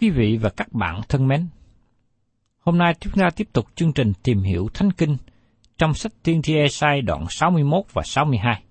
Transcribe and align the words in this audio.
Quý 0.00 0.10
vị 0.10 0.38
và 0.40 0.50
các 0.50 0.72
bạn 0.72 1.00
thân 1.08 1.28
mến, 1.28 1.46
hôm 2.58 2.78
nay 2.78 2.94
chúng 3.00 3.12
ta 3.12 3.30
tiếp 3.36 3.48
tục 3.52 3.66
chương 3.74 3.92
trình 3.92 4.12
tìm 4.22 4.42
hiểu 4.42 4.68
Thánh 4.74 4.92
Kinh 4.92 5.16
trong 5.78 5.94
sách 5.94 6.12
Tiên 6.22 6.42
thi 6.42 6.56
Esai 6.56 7.00
đoạn 7.02 7.24
61 7.28 7.84
và 7.92 8.02
62. 8.04 8.62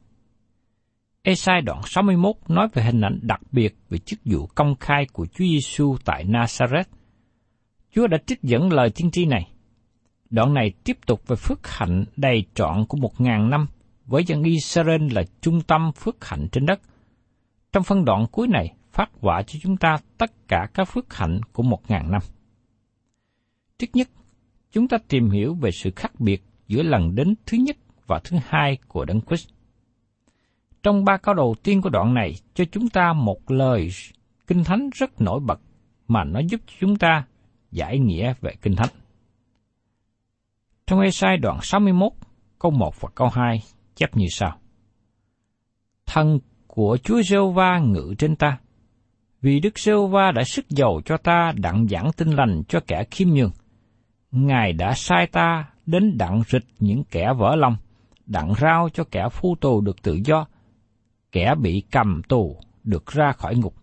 Esai 1.22 1.62
đoạn 1.62 1.82
61 1.86 2.36
nói 2.48 2.68
về 2.74 2.84
hình 2.84 3.02
ảnh 3.02 3.20
đặc 3.22 3.42
biệt 3.52 3.76
về 3.90 3.98
chức 3.98 4.20
vụ 4.26 4.48
công 4.56 4.76
khai 4.80 5.06
của 5.14 5.26
Chúa 5.26 5.46
Giêsu 5.46 5.96
tại 6.06 6.26
Nazareth. 6.26 6.84
Chúa 7.92 8.08
đã 8.08 8.18
trích 8.26 8.42
dẫn 8.42 8.74
lời 8.74 8.90
tiên 8.96 9.12
tri 9.12 9.26
này. 9.26 9.52
Đoạn 10.30 10.54
này 10.54 10.72
tiếp 10.84 10.98
tục 11.06 11.28
về 11.28 11.36
phước 11.36 11.68
hạnh 11.68 12.06
đầy 12.18 12.46
trọn 12.54 12.86
của 12.86 12.98
một 12.98 13.22
ngàn 13.22 13.50
năm 13.50 13.68
với 14.06 14.24
dân 14.24 14.44
Israel 14.44 15.08
là 15.12 15.24
trung 15.42 15.62
tâm 15.62 15.92
phước 15.96 16.26
hạnh 16.26 16.48
trên 16.52 16.66
đất. 16.66 16.82
Trong 17.72 17.84
phân 17.84 18.06
đoạn 18.06 18.26
cuối 18.32 18.48
này, 18.48 18.74
phát 18.98 19.10
quả 19.22 19.42
cho 19.48 19.60
chúng 19.62 19.78
ta 19.78 19.98
tất 20.18 20.32
cả 20.48 20.68
các 20.74 20.86
phước 20.86 21.14
hạnh 21.14 21.42
của 21.54 21.64
một 21.64 21.90
ngàn 21.90 22.12
năm. 22.12 22.22
Trước 23.80 23.88
nhất, 23.94 24.10
chúng 24.72 24.88
ta 24.88 24.98
tìm 25.08 25.30
hiểu 25.30 25.54
về 25.54 25.72
sự 25.72 25.92
khác 25.96 26.20
biệt 26.20 26.44
giữa 26.68 26.84
lần 26.84 27.16
đến 27.16 27.36
thứ 27.46 27.58
nhất 27.58 27.78
và 28.08 28.20
thứ 28.24 28.38
hai 28.46 28.78
của 28.88 29.06
Đấng 29.06 29.22
Christ. 29.22 29.50
Trong 30.84 31.06
ba 31.06 31.18
câu 31.18 31.34
đầu 31.36 31.56
tiên 31.64 31.82
của 31.82 31.90
đoạn 31.90 32.14
này 32.14 32.34
cho 32.54 32.66
chúng 32.72 32.90
ta 32.90 33.14
một 33.14 33.52
lời 33.52 33.90
kinh 34.48 34.64
thánh 34.64 34.90
rất 34.94 35.22
nổi 35.22 35.40
bật 35.40 35.60
mà 36.08 36.24
nó 36.24 36.40
giúp 36.40 36.62
chúng 36.80 36.96
ta 36.96 37.26
giải 37.72 38.00
nghĩa 38.00 38.34
về 38.42 38.54
kinh 38.62 38.76
thánh. 38.76 38.90
Trong 40.88 41.00
Ê-sai 41.00 41.38
đoạn 41.38 41.60
61, 41.62 42.12
câu 42.60 42.72
1 42.72 43.02
và 43.02 43.10
câu 43.16 43.28
2 43.28 43.64
chép 43.96 44.18
như 44.18 44.28
sau. 44.30 44.60
Thân 46.06 46.40
của 46.68 46.98
Chúa 47.04 47.16
Giêsu 47.16 47.52
va 47.52 47.80
ngự 47.80 48.14
trên 48.18 48.36
ta, 48.36 48.58
vì 49.42 49.60
Đức 49.60 49.80
giê 49.80 49.94
va 50.12 50.32
đã 50.32 50.44
sức 50.44 50.70
dầu 50.70 51.02
cho 51.06 51.18
ta 51.18 51.52
đặng 51.56 51.88
giảng 51.88 52.12
tin 52.18 52.30
lành 52.30 52.64
cho 52.68 52.80
kẻ 52.88 53.04
khiêm 53.12 53.30
nhường. 53.30 53.52
Ngài 54.32 54.74
đã 54.74 54.94
sai 54.94 55.28
ta 55.28 55.70
đến 55.86 56.18
đặng 56.18 56.42
rịch 56.48 56.66
những 56.80 57.04
kẻ 57.04 57.34
vỡ 57.38 57.56
lòng, 57.56 57.76
đặng 58.26 58.54
rao 58.62 58.90
cho 58.94 59.04
kẻ 59.12 59.30
phu 59.32 59.56
tù 59.62 59.82
được 59.82 60.02
tự 60.02 60.20
do, 60.26 60.48
kẻ 61.32 61.56
bị 61.62 61.84
cầm 61.92 62.22
tù 62.28 62.58
được 62.84 63.06
ra 63.12 63.32
khỏi 63.32 63.56
ngục. 63.56 63.74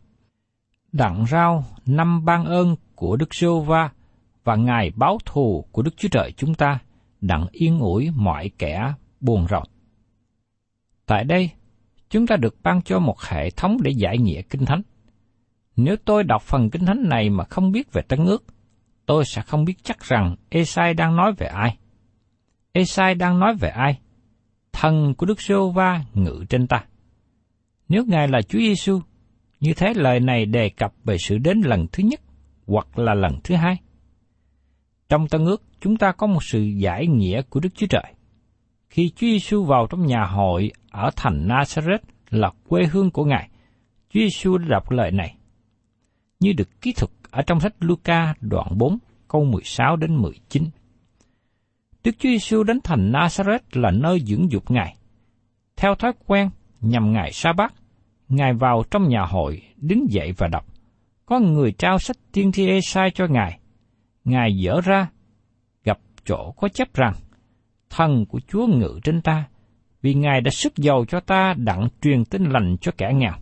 Đặng 0.93 1.26
rao 1.26 1.64
năm 1.87 2.25
ban 2.25 2.44
ơn 2.44 2.76
của 2.94 3.16
Đức 3.16 3.34
giê 3.34 3.48
va 3.66 3.91
và 4.44 4.56
Ngài 4.56 4.93
báo 4.97 5.19
thù 5.25 5.64
của 5.72 5.82
Đức 5.82 5.97
Chúa 5.97 6.09
Trời 6.09 6.32
chúng 6.37 6.54
ta, 6.54 6.78
đặng 7.20 7.47
yên 7.53 7.78
ủi 7.78 8.10
mọi 8.16 8.50
kẻ 8.59 8.94
buồn 9.20 9.47
rầu. 9.50 9.62
Tại 11.06 11.25
đây, 11.25 11.50
chúng 12.10 12.26
ta 12.26 12.37
được 12.37 12.56
ban 12.62 12.82
cho 12.82 12.98
một 12.98 13.20
hệ 13.22 13.50
thống 13.50 13.76
để 13.82 13.91
giải 13.97 14.19
nghĩa 14.19 14.43
Kinh 14.43 14.64
Thánh. 14.64 14.82
Nếu 15.76 15.96
tôi 16.04 16.24
đọc 16.24 16.42
phần 16.42 16.70
Kinh 16.70 16.84
Thánh 16.86 17.08
này 17.08 17.30
mà 17.30 17.44
không 17.44 17.72
biết 17.72 17.92
về 17.92 18.02
Tân 18.02 18.24
ước, 18.24 18.44
tôi 19.06 19.24
sẽ 19.24 19.42
không 19.42 19.64
biết 19.64 19.74
chắc 19.82 20.00
rằng 20.00 20.36
Esai 20.48 20.94
đang 20.94 21.16
nói 21.16 21.32
về 21.38 21.46
ai. 21.46 21.76
Esai 22.72 23.14
đang 23.14 23.38
nói 23.38 23.54
về 23.54 23.68
ai? 23.68 23.98
Thần 24.72 25.14
của 25.14 25.26
Đức 25.26 25.40
Sô 25.40 25.70
va 25.70 26.04
ngự 26.14 26.44
trên 26.48 26.66
ta. 26.66 26.84
Nếu 27.88 28.04
Ngài 28.04 28.28
là 28.28 28.42
Chúa 28.42 28.58
Giêsu, 28.58 29.00
như 29.60 29.74
thế 29.74 29.92
lời 29.94 30.20
này 30.20 30.46
đề 30.46 30.68
cập 30.68 30.92
về 31.04 31.18
sự 31.18 31.38
đến 31.38 31.60
lần 31.60 31.86
thứ 31.92 32.02
nhất 32.02 32.20
hoặc 32.66 32.98
là 32.98 33.14
lần 33.14 33.32
thứ 33.44 33.54
hai. 33.54 33.76
Trong 35.08 35.28
Tân 35.28 35.44
ước, 35.44 35.62
chúng 35.81 35.96
ta 35.96 36.12
có 36.12 36.26
một 36.26 36.44
sự 36.44 36.60
giải 36.62 37.06
nghĩa 37.06 37.43
của 37.43 37.60
Đức 37.60 37.69
Chúa 37.75 37.87
Trời. 37.87 38.14
Khi 38.88 39.08
Chúa 39.08 39.26
Giêsu 39.26 39.64
vào 39.64 39.87
trong 39.90 40.06
nhà 40.06 40.25
hội 40.25 40.72
ở 40.90 41.10
thành 41.16 41.49
Nazareth 41.49 41.99
là 42.31 42.50
quê 42.69 42.87
hương 42.87 43.10
của 43.10 43.25
Ngài, 43.25 43.49
Chúa 44.10 44.20
Giêsu 44.20 44.58
đã 44.58 44.69
đọc 44.69 44.90
lời 44.90 45.10
này. 45.10 45.37
Như 46.44 46.52
được 46.52 46.81
ký 46.81 46.93
thuật 46.93 47.11
ở 47.31 47.43
trong 47.43 47.61
sách 47.61 47.75
Luca 47.81 48.35
đoạn 48.41 48.79
4, 48.79 48.99
câu 49.29 49.44
16 49.44 49.96
đến 49.96 50.17
19. 50.17 50.64
Đức 52.05 52.11
Chúa 52.19 52.29
Giêsu 52.29 52.62
đến 52.62 52.79
thành 52.85 53.12
Nazareth 53.12 53.58
là 53.73 53.91
nơi 53.91 54.20
dưỡng 54.20 54.52
dục 54.52 54.70
Ngài. 54.70 54.96
Theo 55.76 55.94
thói 55.94 56.12
quen, 56.26 56.50
nhằm 56.81 57.12
ngày 57.12 57.32
sa 57.32 57.52
bát 57.52 57.75
ngài 58.29 58.52
vào 58.55 58.82
trong 58.91 59.08
nhà 59.08 59.25
hội 59.25 59.62
đứng 59.76 60.06
dậy 60.11 60.32
và 60.38 60.49
đọc 60.49 60.67
có 61.26 61.41
người 61.41 61.73
trao 61.73 61.99
sách 61.99 62.17
tiên 62.32 62.52
thi 62.52 62.69
ê 62.69 62.81
sai 62.81 63.11
cho 63.14 63.26
ngài 63.26 63.58
ngài 64.25 64.56
dở 64.56 64.81
ra 64.85 65.08
gặp 65.85 65.99
chỗ 66.25 66.52
có 66.56 66.69
chấp 66.69 66.94
rằng 66.94 67.14
thần 67.90 68.26
của 68.26 68.40
chúa 68.49 68.67
ngự 68.67 69.00
trên 69.05 69.20
ta 69.20 69.44
vì 70.02 70.14
ngài 70.14 70.40
đã 70.40 70.50
sức 70.50 70.73
giàu 70.76 71.05
cho 71.08 71.20
ta 71.20 71.55
đặng 71.56 71.88
truyền 72.02 72.25
tin 72.25 72.44
lành 72.44 72.76
cho 72.81 72.93
kẻ 72.97 73.12
nghèo 73.14 73.35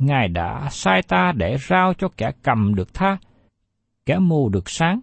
ngài 0.00 0.28
đã 0.28 0.68
sai 0.70 1.02
ta 1.02 1.32
để 1.36 1.56
rao 1.68 1.94
cho 1.94 2.08
kẻ 2.16 2.30
cầm 2.42 2.74
được 2.74 2.94
tha, 2.94 3.18
kẻ 4.06 4.18
mù 4.18 4.48
được 4.48 4.70
sáng, 4.70 5.00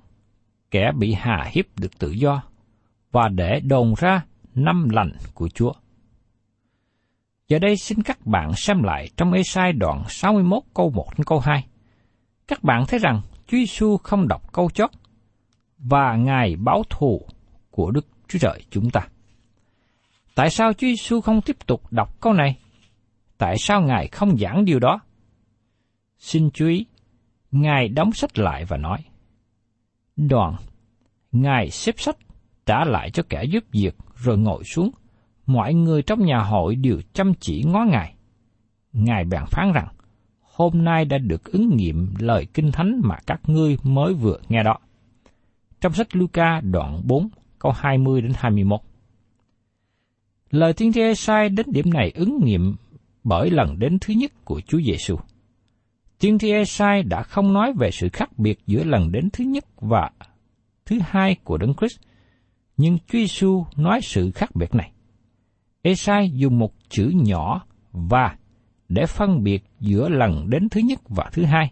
kẻ 0.71 0.91
bị 0.99 1.13
hà 1.13 1.49
hiếp 1.51 1.65
được 1.79 1.99
tự 1.99 2.11
do, 2.11 2.43
và 3.11 3.29
để 3.29 3.59
đồn 3.59 3.93
ra 3.97 4.25
năm 4.55 4.89
lành 4.89 5.11
của 5.33 5.49
chúa 5.49 5.71
Giờ 7.47 7.59
đây 7.59 7.77
xin 7.77 8.03
các 8.03 8.25
bạn 8.25 8.53
xem 8.53 8.83
lại 8.83 9.09
trong 9.17 9.33
Ê-sai 9.33 9.73
đoạn 9.73 10.03
61 10.09 10.63
câu 10.73 10.89
1 10.89 11.05
đến 11.17 11.25
câu 11.25 11.39
2. 11.39 11.65
Các 12.47 12.63
bạn 12.63 12.85
thấy 12.87 12.99
rằng 12.99 13.21
Chúa 13.47 13.57
Giêsu 13.57 13.97
không 13.97 14.27
đọc 14.27 14.53
câu 14.53 14.69
chót, 14.69 14.89
và 15.77 16.15
Ngài 16.15 16.55
báo 16.55 16.83
thù 16.89 17.21
của 17.71 17.91
Đức 17.91 18.07
Chúa 18.27 18.39
Trời 18.39 18.63
chúng 18.69 18.89
ta. 18.89 19.07
Tại 20.35 20.49
sao 20.49 20.73
Chúa 20.73 20.87
Giêsu 20.87 21.21
không 21.21 21.41
tiếp 21.41 21.57
tục 21.67 21.81
đọc 21.91 22.21
câu 22.21 22.33
này? 22.33 22.57
Tại 23.37 23.55
sao 23.57 23.81
Ngài 23.81 24.07
không 24.07 24.37
giảng 24.37 24.65
điều 24.65 24.79
đó? 24.79 24.99
Xin 26.17 26.49
chú 26.53 26.67
ý, 26.67 26.85
Ngài 27.51 27.87
đóng 27.87 28.11
sách 28.11 28.37
lại 28.37 28.65
và 28.65 28.77
nói, 28.77 28.97
Đoàn, 30.15 30.55
Ngài 31.31 31.69
xếp 31.69 31.95
sách 31.97 32.17
trả 32.65 32.85
lại 32.85 33.11
cho 33.11 33.23
kẻ 33.29 33.43
giúp 33.43 33.63
việc 33.71 33.95
rồi 34.15 34.37
ngồi 34.37 34.63
xuống. 34.63 34.91
Mọi 35.45 35.73
người 35.73 36.01
trong 36.01 36.25
nhà 36.25 36.39
hội 36.39 36.75
đều 36.75 37.01
chăm 37.13 37.33
chỉ 37.39 37.63
ngó 37.63 37.83
Ngài. 37.83 38.13
Ngài 38.93 39.25
bèn 39.25 39.41
phán 39.47 39.71
rằng, 39.73 39.87
hôm 40.41 40.83
nay 40.83 41.05
đã 41.05 41.17
được 41.17 41.51
ứng 41.51 41.75
nghiệm 41.75 42.13
lời 42.19 42.47
kinh 42.53 42.71
thánh 42.71 43.01
mà 43.03 43.15
các 43.27 43.41
ngươi 43.47 43.77
mới 43.83 44.13
vừa 44.13 44.39
nghe 44.49 44.63
đó. 44.63 44.77
Trong 45.81 45.93
sách 45.93 46.15
Luca 46.15 46.61
đoạn 46.61 47.01
4, 47.03 47.29
câu 47.59 47.71
20 47.71 48.21
đến 48.21 48.31
21. 48.35 48.79
Lời 50.51 50.73
tiên 50.73 50.93
tri 50.93 51.15
sai 51.15 51.49
đến 51.49 51.65
điểm 51.69 51.93
này 51.93 52.11
ứng 52.15 52.39
nghiệm 52.43 52.75
bởi 53.27 53.51
lần 53.51 53.79
đến 53.79 53.97
thứ 54.01 54.13
nhất 54.13 54.31
của 54.45 54.61
Chúa 54.67 54.81
Giêsu. 54.81 55.17
Tiên 56.19 56.37
tri 56.37 56.51
Esai 56.51 57.03
đã 57.03 57.23
không 57.23 57.53
nói 57.53 57.73
về 57.73 57.91
sự 57.91 58.09
khác 58.13 58.37
biệt 58.37 58.59
giữa 58.67 58.83
lần 58.83 59.11
đến 59.11 59.29
thứ 59.33 59.43
nhất 59.43 59.65
và 59.75 60.11
thứ 60.85 60.99
hai 61.05 61.35
của 61.43 61.57
Đấng 61.57 61.73
Christ, 61.73 61.99
nhưng 62.77 62.97
Chúa 62.97 63.19
Giêsu 63.19 63.65
nói 63.75 63.99
sự 64.03 64.31
khác 64.31 64.55
biệt 64.55 64.75
này. 64.75 64.91
Esai 65.81 66.29
dùng 66.29 66.59
một 66.59 66.73
chữ 66.89 67.11
nhỏ 67.15 67.65
và 67.91 68.35
để 68.89 69.05
phân 69.05 69.43
biệt 69.43 69.63
giữa 69.79 70.09
lần 70.09 70.49
đến 70.49 70.69
thứ 70.69 70.81
nhất 70.81 70.99
và 71.09 71.29
thứ 71.33 71.43
hai. 71.43 71.71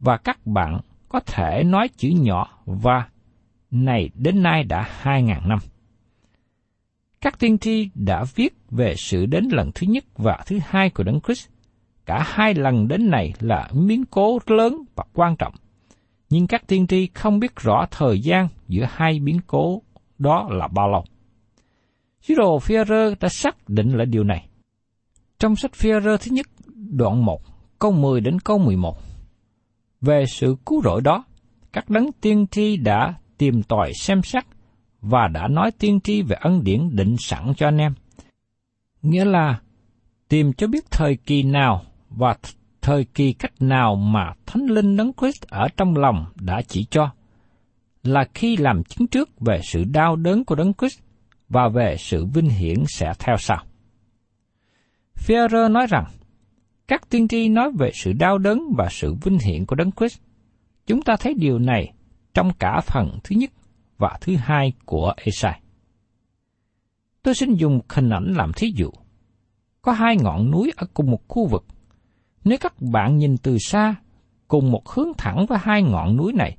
Và 0.00 0.16
các 0.16 0.46
bạn 0.46 0.80
có 1.08 1.20
thể 1.20 1.62
nói 1.64 1.88
chữ 1.96 2.08
nhỏ 2.08 2.62
và 2.66 3.08
này 3.70 4.10
đến 4.14 4.42
nay 4.42 4.64
đã 4.64 4.88
hai 5.00 5.22
ngàn 5.22 5.48
năm. 5.48 5.58
Các 7.24 7.38
tiên 7.38 7.58
tri 7.58 7.88
đã 7.94 8.24
viết 8.34 8.54
về 8.70 8.94
sự 8.96 9.26
đến 9.26 9.44
lần 9.52 9.70
thứ 9.74 9.86
nhất 9.86 10.04
và 10.16 10.38
thứ 10.46 10.58
hai 10.66 10.90
của 10.90 11.02
Đấng 11.02 11.20
Christ. 11.20 11.48
Cả 12.06 12.22
hai 12.26 12.54
lần 12.54 12.88
đến 12.88 13.10
này 13.10 13.32
là 13.40 13.68
biến 13.86 14.04
cố 14.10 14.38
lớn 14.46 14.82
và 14.94 15.04
quan 15.14 15.36
trọng. 15.36 15.54
Nhưng 16.30 16.46
các 16.46 16.66
tiên 16.66 16.86
tri 16.86 17.08
không 17.14 17.38
biết 17.38 17.56
rõ 17.56 17.86
thời 17.90 18.20
gian 18.20 18.48
giữa 18.68 18.86
hai 18.90 19.18
biến 19.18 19.40
cố 19.46 19.82
đó 20.18 20.48
là 20.50 20.68
bao 20.68 20.88
lâu. 20.88 21.04
Sứ 22.22 22.34
đồ 22.34 22.58
Führer 22.58 23.14
đã 23.20 23.28
xác 23.28 23.68
định 23.68 23.96
lại 23.96 24.06
điều 24.06 24.24
này. 24.24 24.48
Trong 25.38 25.56
sách 25.56 25.72
Führer 25.72 26.16
thứ 26.16 26.30
nhất, 26.30 26.46
đoạn 26.74 27.24
1, 27.24 27.40
câu 27.78 27.92
10 27.92 28.20
đến 28.20 28.40
câu 28.40 28.58
11. 28.58 28.98
Về 30.00 30.24
sự 30.28 30.56
cứu 30.66 30.82
rỗi 30.82 31.00
đó, 31.00 31.24
các 31.72 31.90
đấng 31.90 32.12
tiên 32.12 32.46
tri 32.50 32.76
đã 32.76 33.14
tìm 33.38 33.62
tòi 33.62 33.92
xem 33.94 34.22
xét 34.22 34.44
và 35.04 35.28
đã 35.28 35.48
nói 35.48 35.70
tiên 35.70 36.00
tri 36.00 36.22
về 36.22 36.36
ân 36.40 36.64
điển 36.64 36.96
định 36.96 37.16
sẵn 37.18 37.52
cho 37.56 37.68
anh 37.68 37.78
em. 37.78 37.94
Nghĩa 39.02 39.24
là 39.24 39.60
tìm 40.28 40.52
cho 40.52 40.66
biết 40.66 40.90
thời 40.90 41.16
kỳ 41.16 41.42
nào 41.42 41.82
và 42.08 42.36
thời 42.82 43.04
kỳ 43.04 43.32
cách 43.32 43.52
nào 43.60 43.96
mà 43.96 44.32
Thánh 44.46 44.66
Linh 44.66 44.96
Đấng 44.96 45.12
Christ 45.12 45.42
ở 45.48 45.68
trong 45.76 45.96
lòng 45.96 46.24
đã 46.40 46.62
chỉ 46.68 46.84
cho, 46.90 47.10
là 48.02 48.24
khi 48.34 48.56
làm 48.56 48.84
chứng 48.84 49.06
trước 49.06 49.40
về 49.40 49.60
sự 49.62 49.84
đau 49.84 50.16
đớn 50.16 50.44
của 50.44 50.54
Đấng 50.54 50.72
Christ 50.74 51.00
và 51.48 51.68
về 51.68 51.96
sự 51.98 52.24
vinh 52.24 52.48
hiển 52.48 52.84
sẽ 52.88 53.12
theo 53.18 53.36
sau. 53.38 53.64
Führer 55.14 55.72
nói 55.72 55.86
rằng, 55.86 56.04
các 56.88 57.10
tiên 57.10 57.28
tri 57.28 57.48
nói 57.48 57.70
về 57.78 57.90
sự 57.94 58.12
đau 58.12 58.38
đớn 58.38 58.62
và 58.76 58.88
sự 58.90 59.14
vinh 59.22 59.38
hiển 59.38 59.66
của 59.66 59.76
Đấng 59.76 59.92
Christ. 59.92 60.18
Chúng 60.86 61.02
ta 61.02 61.16
thấy 61.16 61.34
điều 61.34 61.58
này 61.58 61.92
trong 62.34 62.52
cả 62.58 62.80
phần 62.80 63.18
thứ 63.24 63.36
nhất 63.36 63.50
và 63.98 64.18
thứ 64.20 64.36
hai 64.36 64.72
của 64.84 65.12
Esai. 65.16 65.60
Tôi 67.22 67.34
xin 67.34 67.54
dùng 67.54 67.80
hình 67.88 68.10
ảnh 68.10 68.34
làm 68.36 68.52
thí 68.52 68.72
dụ. 68.76 68.90
Có 69.82 69.92
hai 69.92 70.16
ngọn 70.16 70.50
núi 70.50 70.72
ở 70.76 70.86
cùng 70.94 71.10
một 71.10 71.28
khu 71.28 71.46
vực. 71.46 71.64
Nếu 72.44 72.58
các 72.60 72.74
bạn 72.80 73.16
nhìn 73.16 73.36
từ 73.36 73.58
xa, 73.58 73.94
cùng 74.48 74.70
một 74.70 74.88
hướng 74.88 75.08
thẳng 75.18 75.46
với 75.48 75.58
hai 75.62 75.82
ngọn 75.82 76.16
núi 76.16 76.32
này, 76.32 76.56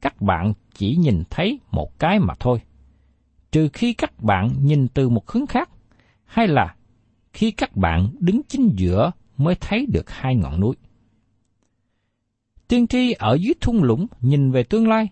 các 0.00 0.22
bạn 0.22 0.52
chỉ 0.74 0.96
nhìn 0.96 1.22
thấy 1.30 1.60
một 1.70 1.98
cái 1.98 2.18
mà 2.18 2.34
thôi. 2.40 2.60
Trừ 3.52 3.68
khi 3.72 3.92
các 3.92 4.22
bạn 4.22 4.48
nhìn 4.62 4.88
từ 4.88 5.08
một 5.08 5.30
hướng 5.30 5.46
khác, 5.46 5.70
hay 6.24 6.48
là 6.48 6.74
khi 7.32 7.50
các 7.50 7.76
bạn 7.76 8.08
đứng 8.18 8.40
chính 8.48 8.70
giữa 8.76 9.10
mới 9.36 9.54
thấy 9.54 9.86
được 9.92 10.10
hai 10.10 10.36
ngọn 10.36 10.60
núi. 10.60 10.74
Tiên 12.68 12.86
tri 12.86 13.12
ở 13.12 13.34
dưới 13.40 13.54
thung 13.60 13.82
lũng 13.82 14.06
nhìn 14.20 14.50
về 14.50 14.62
tương 14.62 14.88
lai, 14.88 15.08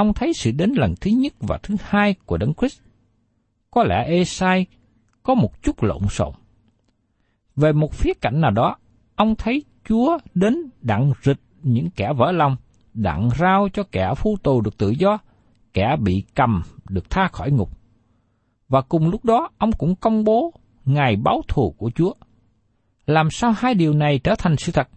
ông 0.00 0.14
thấy 0.14 0.32
sự 0.32 0.50
đến 0.50 0.72
lần 0.76 0.94
thứ 1.00 1.10
nhất 1.10 1.32
và 1.40 1.58
thứ 1.62 1.76
hai 1.82 2.14
của 2.26 2.36
Đấng 2.36 2.54
Christ. 2.54 2.80
Có 3.70 3.84
lẽ 3.84 4.04
Esai 4.06 4.66
có 5.22 5.34
một 5.34 5.62
chút 5.62 5.82
lộn 5.82 6.08
xộn. 6.08 6.32
Về 7.56 7.72
một 7.72 7.94
phía 7.94 8.12
cảnh 8.20 8.40
nào 8.40 8.50
đó, 8.50 8.76
ông 9.16 9.34
thấy 9.36 9.64
Chúa 9.88 10.18
đến 10.34 10.56
đặng 10.80 11.12
rịch 11.22 11.40
những 11.62 11.90
kẻ 11.90 12.12
vỡ 12.12 12.32
lòng, 12.32 12.56
đặng 12.94 13.30
rao 13.38 13.68
cho 13.72 13.82
kẻ 13.92 14.14
phu 14.16 14.36
tù 14.36 14.60
được 14.60 14.78
tự 14.78 14.90
do, 14.90 15.18
kẻ 15.72 15.96
bị 16.02 16.24
cầm 16.34 16.62
được 16.88 17.10
tha 17.10 17.28
khỏi 17.28 17.50
ngục. 17.50 17.78
Và 18.68 18.80
cùng 18.80 19.08
lúc 19.08 19.24
đó, 19.24 19.50
ông 19.58 19.72
cũng 19.72 19.96
công 19.96 20.24
bố 20.24 20.52
ngày 20.84 21.16
báo 21.16 21.42
thù 21.48 21.74
của 21.78 21.90
Chúa. 21.90 22.14
Làm 23.06 23.30
sao 23.30 23.52
hai 23.56 23.74
điều 23.74 23.94
này 23.94 24.18
trở 24.18 24.34
thành 24.38 24.56
sự 24.56 24.72
thật? 24.72 24.88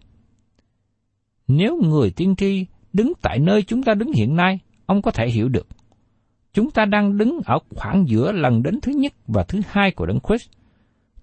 Nếu 1.48 1.80
người 1.82 2.10
tiên 2.10 2.36
tri 2.36 2.66
đứng 2.92 3.12
tại 3.22 3.38
nơi 3.38 3.62
chúng 3.62 3.82
ta 3.82 3.94
đứng 3.94 4.12
hiện 4.12 4.36
nay, 4.36 4.60
ông 4.86 5.02
có 5.02 5.10
thể 5.10 5.28
hiểu 5.28 5.48
được. 5.48 5.66
Chúng 6.52 6.70
ta 6.70 6.84
đang 6.84 7.18
đứng 7.18 7.40
ở 7.44 7.58
khoảng 7.76 8.08
giữa 8.08 8.32
lần 8.32 8.62
đến 8.62 8.80
thứ 8.80 8.92
nhất 8.92 9.12
và 9.26 9.44
thứ 9.44 9.60
hai 9.68 9.90
của 9.90 10.06
Đấng 10.06 10.20
Christ. 10.20 10.50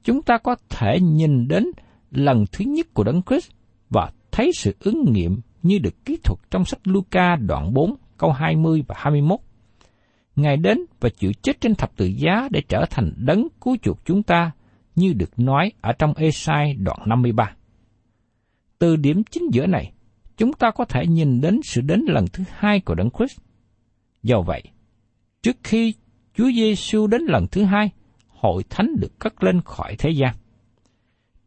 Chúng 0.03 0.21
ta 0.21 0.37
có 0.37 0.55
thể 0.69 0.99
nhìn 1.01 1.47
đến 1.47 1.65
lần 2.11 2.45
thứ 2.51 2.65
nhất 2.65 2.87
của 2.93 3.03
Đấng 3.03 3.21
Christ 3.21 3.51
và 3.89 4.11
thấy 4.31 4.51
sự 4.55 4.75
ứng 4.79 5.11
nghiệm 5.11 5.41
như 5.63 5.79
được 5.79 6.05
kỹ 6.05 6.17
thuật 6.23 6.39
trong 6.51 6.65
sách 6.65 6.79
Luca 6.83 7.35
đoạn 7.35 7.73
4 7.73 7.95
câu 8.17 8.31
20 8.31 8.83
và 8.87 8.95
21. 8.97 9.39
Ngài 10.35 10.57
đến 10.57 10.77
và 10.99 11.09
chịu 11.09 11.31
chết 11.41 11.61
trên 11.61 11.75
thập 11.75 11.95
tự 11.95 12.05
giá 12.05 12.47
để 12.51 12.61
trở 12.69 12.85
thành 12.89 13.13
đấng 13.17 13.47
cứu 13.61 13.77
chuộc 13.81 14.05
chúng 14.05 14.23
ta, 14.23 14.51
như 14.95 15.13
được 15.13 15.39
nói 15.39 15.71
ở 15.81 15.91
trong 15.93 16.13
Esai 16.13 16.73
đoạn 16.73 16.99
53. 17.05 17.55
Từ 18.79 18.95
điểm 18.95 19.23
chính 19.23 19.43
giữa 19.51 19.67
này, 19.67 19.91
chúng 20.37 20.53
ta 20.53 20.71
có 20.71 20.85
thể 20.85 21.07
nhìn 21.07 21.41
đến 21.41 21.59
sự 21.63 21.81
đến 21.81 22.01
lần 22.07 22.25
thứ 22.33 22.43
hai 22.53 22.79
của 22.79 22.95
Đấng 22.95 23.09
Christ. 23.09 23.39
Do 24.23 24.41
vậy, 24.41 24.63
trước 25.41 25.57
khi 25.63 25.93
Chúa 26.33 26.51
Giêsu 26.51 27.07
đến 27.07 27.21
lần 27.21 27.47
thứ 27.47 27.63
hai, 27.63 27.89
hội 28.27 28.63
thánh 28.69 28.95
được 28.99 29.19
cất 29.19 29.43
lên 29.43 29.61
khỏi 29.61 29.95
thế 29.99 30.09
gian. 30.09 30.35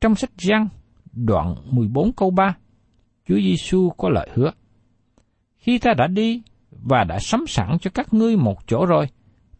Trong 0.00 0.14
sách 0.14 0.30
Giăng, 0.38 0.68
đoạn 1.12 1.54
14 1.70 2.12
câu 2.12 2.30
3, 2.30 2.56
Chúa 3.28 3.40
Giêsu 3.40 3.90
có 3.90 4.08
lời 4.08 4.30
hứa: 4.34 4.50
Khi 5.56 5.78
ta 5.78 5.94
đã 5.94 6.06
đi 6.06 6.42
và 6.70 7.04
đã 7.04 7.18
sắm 7.18 7.44
sẵn 7.48 7.78
cho 7.80 7.90
các 7.94 8.14
ngươi 8.14 8.36
một 8.36 8.66
chỗ 8.66 8.86
rồi, 8.86 9.06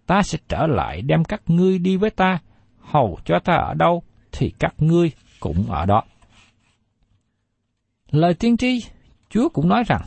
ta 0.06 0.23
sẽ 0.23 0.38
trở 0.49 0.66
lại 0.66 1.02
đem 1.02 1.25
các 1.25 1.42
ngươi 1.47 1.78
đi 1.78 1.97
với 1.97 2.11
ta, 2.11 2.38
hầu 2.80 3.18
cho 3.25 3.38
ta 3.38 3.54
ở 3.54 3.75
đâu 3.75 4.02
thì 4.33 4.52
các 4.59 4.75
ngươi 4.78 5.12
cũng 5.40 5.66
ở 5.68 5.87
đó. 5.87 6.02
Lời 8.11 8.35
tiên 8.35 8.56
tri, 8.56 8.85
Chúa 9.30 9.49
cũng 9.49 9.68
nói 9.68 9.85
rằng, 9.87 10.02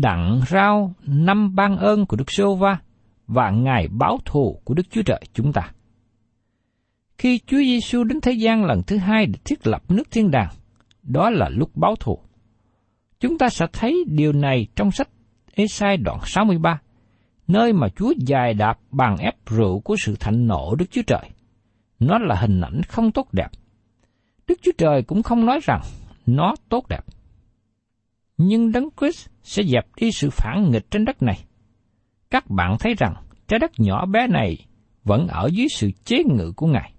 đặng 0.00 0.40
rao 0.48 0.94
năm 1.06 1.54
ban 1.54 1.76
ơn 1.76 2.06
của 2.06 2.16
Đức 2.16 2.30
Sô 2.30 2.54
Va 2.54 2.78
và 3.26 3.50
ngày 3.50 3.88
báo 3.88 4.18
thù 4.24 4.60
của 4.64 4.74
Đức 4.74 4.90
Chúa 4.90 5.02
Trời 5.02 5.20
chúng 5.34 5.52
ta. 5.52 5.70
Khi 7.18 7.40
Chúa 7.46 7.58
Giêsu 7.58 8.04
đến 8.04 8.20
thế 8.20 8.32
gian 8.32 8.64
lần 8.64 8.82
thứ 8.86 8.96
hai 8.96 9.26
để 9.26 9.38
thiết 9.44 9.66
lập 9.66 9.82
nước 9.88 10.10
thiên 10.10 10.30
đàng, 10.30 10.48
đó 11.02 11.30
là 11.30 11.48
lúc 11.48 11.76
báo 11.76 11.96
thù. 12.00 12.18
Chúng 13.20 13.38
ta 13.38 13.48
sẽ 13.48 13.66
thấy 13.72 14.04
điều 14.08 14.32
này 14.32 14.66
trong 14.76 14.90
sách 14.90 15.08
Esai 15.54 15.96
đoạn 15.96 16.18
63, 16.24 16.80
nơi 17.48 17.72
mà 17.72 17.88
Chúa 17.96 18.12
dài 18.26 18.54
đạp 18.54 18.78
bàn 18.90 19.16
ép 19.18 19.34
rượu 19.46 19.80
của 19.80 19.96
sự 19.98 20.16
thạnh 20.20 20.46
nộ 20.46 20.74
Đức 20.74 20.86
Chúa 20.90 21.02
Trời. 21.06 21.30
Nó 21.98 22.18
là 22.18 22.34
hình 22.34 22.60
ảnh 22.60 22.80
không 22.88 23.12
tốt 23.12 23.28
đẹp. 23.32 23.48
Đức 24.46 24.58
Chúa 24.62 24.72
Trời 24.78 25.02
cũng 25.02 25.22
không 25.22 25.46
nói 25.46 25.60
rằng 25.62 25.80
nó 26.26 26.54
tốt 26.68 26.88
đẹp. 26.88 27.04
Nhưng 28.38 28.72
Đấng 28.72 28.88
Christ 29.00 29.28
sẽ 29.42 29.62
dẹp 29.62 29.86
đi 29.96 30.12
sự 30.12 30.30
phản 30.30 30.70
nghịch 30.70 30.90
trên 30.90 31.04
đất 31.04 31.22
này. 31.22 31.44
Các 32.30 32.50
bạn 32.50 32.76
thấy 32.80 32.94
rằng 32.98 33.14
trái 33.48 33.58
đất 33.58 33.70
nhỏ 33.78 34.06
bé 34.06 34.26
này 34.26 34.66
vẫn 35.04 35.26
ở 35.28 35.48
dưới 35.52 35.66
sự 35.74 35.90
chế 36.04 36.24
ngự 36.24 36.52
của 36.56 36.66
Ngài. 36.66 36.92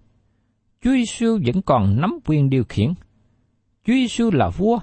Chúa 0.81 0.91
Giêsu 0.91 1.39
vẫn 1.45 1.61
còn 1.61 2.01
nắm 2.01 2.19
quyền 2.25 2.49
điều 2.49 2.63
khiển. 2.69 2.93
Chúa 3.85 3.93
Giêsu 3.93 4.31
là 4.31 4.49
vua. 4.49 4.79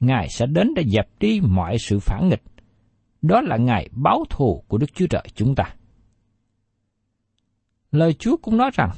Ngài 0.00 0.28
sẽ 0.28 0.46
đến 0.46 0.74
để 0.76 0.84
dẹp 0.84 1.08
đi 1.20 1.40
mọi 1.40 1.76
sự 1.78 1.98
phản 1.98 2.28
nghịch 2.28 2.42
đó 3.22 3.40
là 3.40 3.56
ngày 3.56 3.88
báo 3.92 4.24
thù 4.30 4.64
của 4.68 4.78
Đức 4.78 4.94
Chúa 4.94 5.06
Trời 5.06 5.24
chúng 5.34 5.54
ta. 5.54 5.64
Lời 7.90 8.14
Chúa 8.14 8.36
cũng 8.42 8.56
nói 8.56 8.70
rằng, 8.74 8.90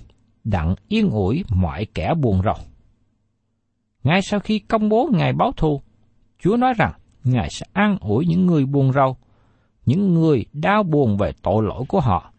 đặng 0.44 0.74
yên 0.88 1.10
ủi 1.10 1.44
mọi 1.48 1.86
kẻ 1.94 2.14
buồn 2.20 2.42
rầu. 2.44 2.54
Ngay 4.04 4.22
sau 4.22 4.40
khi 4.40 4.58
công 4.58 4.88
bố 4.88 5.10
ngày 5.12 5.32
báo 5.32 5.52
thù, 5.56 5.82
Chúa 6.42 6.56
nói 6.56 6.74
rằng, 6.76 6.92
Ngài 7.24 7.50
sẽ 7.50 7.66
an 7.72 7.98
ủi 8.00 8.26
những 8.26 8.46
người 8.46 8.66
buồn 8.66 8.92
rầu, 8.92 9.16
những 9.86 10.14
người 10.14 10.44
đau 10.52 10.82
buồn 10.82 11.16
về 11.16 11.32
tội 11.42 11.64
lỗi 11.64 11.84
của 11.88 12.00
họ, 12.00 12.32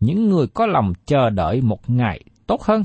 những 0.00 0.28
người 0.28 0.46
có 0.46 0.66
lòng 0.66 0.92
chờ 1.06 1.30
đợi 1.30 1.60
một 1.60 1.90
ngày 1.90 2.20
tốt 2.46 2.62
hơn, 2.62 2.84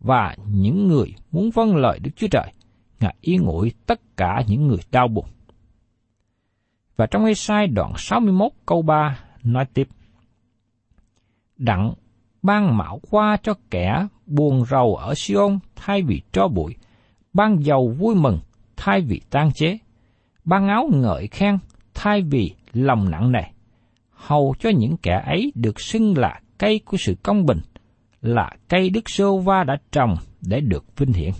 và 0.00 0.36
những 0.48 0.88
người 0.88 1.14
muốn 1.32 1.50
vâng 1.50 1.76
lời 1.76 1.98
Đức 1.98 2.10
Chúa 2.16 2.28
Trời. 2.30 2.52
Ngài 3.00 3.14
yên 3.20 3.44
ủi 3.46 3.72
tất 3.86 4.16
cả 4.16 4.42
những 4.46 4.66
người 4.66 4.78
đau 4.92 5.08
buồn. 5.08 5.26
Và 6.96 7.06
trong 7.06 7.24
Ê-sai 7.24 7.66
đoạn 7.66 7.92
61 7.96 8.52
câu 8.66 8.82
3 8.82 9.18
nói 9.42 9.64
tiếp. 9.74 9.88
Đặng 11.56 11.94
ban 12.42 12.76
mạo 12.76 13.00
qua 13.10 13.36
cho 13.42 13.54
kẻ 13.70 14.06
buồn 14.26 14.64
rầu 14.64 14.96
ở 14.96 15.14
Siôn 15.14 15.58
thay 15.76 16.02
vì 16.02 16.22
cho 16.32 16.48
bụi, 16.48 16.74
ban 17.32 17.64
dầu 17.64 17.88
vui 17.98 18.14
mừng 18.14 18.38
thay 18.76 19.00
vì 19.00 19.20
tan 19.30 19.52
chế, 19.52 19.78
ban 20.44 20.68
áo 20.68 20.88
ngợi 20.92 21.26
khen 21.26 21.58
thay 21.94 22.22
vì 22.22 22.54
lòng 22.72 23.10
nặng 23.10 23.32
nề, 23.32 23.42
hầu 24.10 24.54
cho 24.58 24.70
những 24.70 24.96
kẻ 24.96 25.22
ấy 25.26 25.52
được 25.54 25.80
xưng 25.80 26.18
là 26.18 26.40
cây 26.58 26.80
của 26.84 26.96
sự 26.96 27.14
công 27.22 27.46
bình, 27.46 27.60
là 28.20 28.50
cây 28.68 28.90
Đức 28.90 29.10
Sô 29.10 29.38
Va 29.38 29.64
đã 29.64 29.76
trồng 29.92 30.16
để 30.40 30.60
được 30.60 30.84
vinh 30.96 31.12
hiển. 31.12 31.30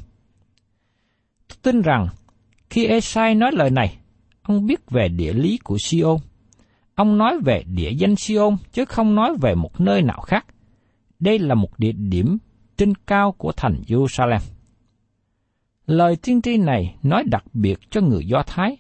Tôi 1.48 1.56
tin 1.62 1.82
rằng 1.82 2.06
khi 2.70 2.86
Esai 2.86 3.34
nói 3.34 3.50
lời 3.52 3.70
này, 3.70 3.96
ông 4.42 4.66
biết 4.66 4.90
về 4.90 5.08
địa 5.08 5.32
lý 5.32 5.58
của 5.64 5.76
Siôn. 5.78 6.16
Ông 6.94 7.18
nói 7.18 7.38
về 7.44 7.62
địa 7.66 7.90
danh 7.90 8.16
Siôn 8.16 8.56
chứ 8.72 8.84
không 8.84 9.14
nói 9.14 9.36
về 9.40 9.54
một 9.54 9.80
nơi 9.80 10.02
nào 10.02 10.20
khác. 10.20 10.46
Đây 11.20 11.38
là 11.38 11.54
một 11.54 11.78
địa 11.78 11.92
điểm 11.92 12.38
trên 12.76 12.94
cao 12.94 13.32
của 13.32 13.52
thành 13.52 13.82
Jerusalem. 13.86 14.40
Lời 15.86 16.16
tiên 16.16 16.42
tri 16.42 16.56
này 16.56 16.96
nói 17.02 17.24
đặc 17.26 17.44
biệt 17.52 17.78
cho 17.90 18.00
người 18.00 18.26
Do 18.26 18.42
Thái, 18.46 18.76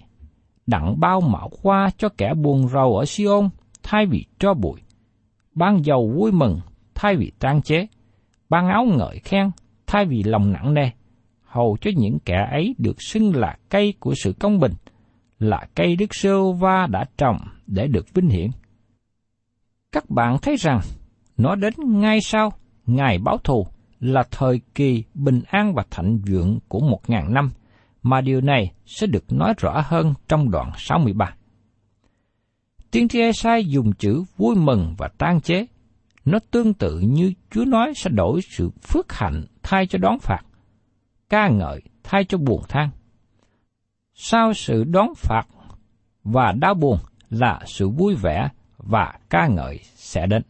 đặng 0.66 1.00
bao 1.00 1.20
mạo 1.20 1.48
khoa 1.48 1.90
cho 1.98 2.08
kẻ 2.08 2.34
buồn 2.34 2.68
rầu 2.68 2.96
ở 2.96 3.04
Siôn 3.04 3.48
thay 3.82 4.06
vì 4.06 4.24
cho 4.38 4.54
bụi, 4.54 4.80
ban 5.54 5.84
dầu 5.84 6.12
vui 6.16 6.32
mừng 6.32 6.60
thay 6.94 7.16
vì 7.16 7.32
tan 7.38 7.62
chế, 7.62 7.86
ban 8.48 8.68
áo 8.68 8.84
ngợi 8.84 9.18
khen 9.18 9.50
thay 9.86 10.04
vì 10.04 10.22
lòng 10.22 10.52
nặng 10.52 10.74
nề, 10.74 10.90
hầu 11.42 11.76
cho 11.80 11.90
những 11.96 12.18
kẻ 12.24 12.48
ấy 12.50 12.74
được 12.78 13.02
xưng 13.02 13.36
là 13.36 13.56
cây 13.68 13.94
của 14.00 14.14
sự 14.22 14.32
công 14.40 14.60
bình, 14.60 14.72
là 15.38 15.66
cây 15.74 15.96
Đức 15.96 16.14
Sơ 16.14 16.52
Va 16.52 16.86
đã 16.86 17.04
trồng 17.18 17.36
để 17.66 17.86
được 17.86 18.14
vinh 18.14 18.28
hiển. 18.28 18.50
Các 19.92 20.10
bạn 20.10 20.38
thấy 20.42 20.56
rằng, 20.56 20.80
nó 21.36 21.54
đến 21.54 21.74
ngay 22.00 22.20
sau 22.20 22.52
Ngày 22.86 23.18
báo 23.18 23.38
thù 23.38 23.66
là 24.00 24.22
thời 24.30 24.60
kỳ 24.74 25.04
bình 25.14 25.42
an 25.46 25.74
và 25.74 25.84
thạnh 25.90 26.18
vượng 26.18 26.58
của 26.68 26.80
một 26.80 27.10
ngàn 27.10 27.34
năm, 27.34 27.50
mà 28.04 28.20
điều 28.20 28.40
này 28.40 28.72
sẽ 28.86 29.06
được 29.06 29.32
nói 29.32 29.54
rõ 29.58 29.82
hơn 29.86 30.14
trong 30.28 30.50
đoạn 30.50 30.70
63. 30.76 31.34
Tiên 32.90 33.08
tri 33.08 33.20
Esai 33.20 33.64
dùng 33.66 33.92
chữ 33.92 34.22
vui 34.36 34.56
mừng 34.56 34.94
và 34.98 35.08
tan 35.18 35.40
chế. 35.40 35.66
Nó 36.24 36.38
tương 36.50 36.74
tự 36.74 36.98
như 36.98 37.32
Chúa 37.50 37.64
nói 37.64 37.92
sẽ 37.96 38.10
đổi 38.10 38.40
sự 38.42 38.70
phước 38.82 39.12
hạnh 39.12 39.44
thay 39.62 39.86
cho 39.86 39.98
đón 39.98 40.18
phạt, 40.18 40.40
ca 41.28 41.48
ngợi 41.48 41.80
thay 42.02 42.24
cho 42.24 42.38
buồn 42.38 42.62
than. 42.68 42.90
Sau 44.14 44.54
sự 44.54 44.84
đón 44.84 45.08
phạt 45.16 45.46
và 46.24 46.52
đau 46.52 46.74
buồn 46.74 46.98
là 47.30 47.60
sự 47.66 47.88
vui 47.88 48.14
vẻ 48.14 48.48
và 48.76 49.18
ca 49.30 49.46
ngợi 49.46 49.80
sẽ 49.94 50.26
đến. 50.26 50.42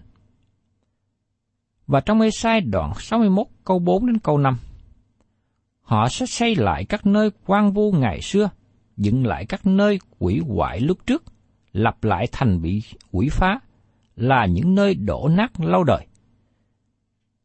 Và 1.87 2.01
trong 2.01 2.21
Esai 2.21 2.61
đoạn 2.61 2.93
61 2.99 3.47
câu 3.65 3.79
4 3.79 4.07
đến 4.07 4.19
câu 4.19 4.39
5, 4.39 4.59
họ 5.85 6.09
sẽ 6.09 6.27
xây 6.27 6.57
lại 6.57 6.85
các 6.85 7.07
nơi 7.07 7.31
quan 7.47 7.73
vu 7.73 7.93
ngày 7.93 8.21
xưa, 8.21 8.51
dựng 8.97 9.27
lại 9.27 9.47
các 9.47 9.67
nơi 9.67 9.99
quỷ 10.19 10.41
hoại 10.49 10.81
lúc 10.81 10.99
trước, 11.07 11.25
lập 11.73 12.05
lại 12.05 12.27
thành 12.33 12.63
bị 12.63 12.83
quỷ 13.13 13.29
phá, 13.33 13.59
là 14.17 14.47
những 14.47 14.75
nơi 14.75 14.95
đổ 14.95 15.29
nát 15.29 15.61
lâu 15.61 15.85
đời. 15.85 16.07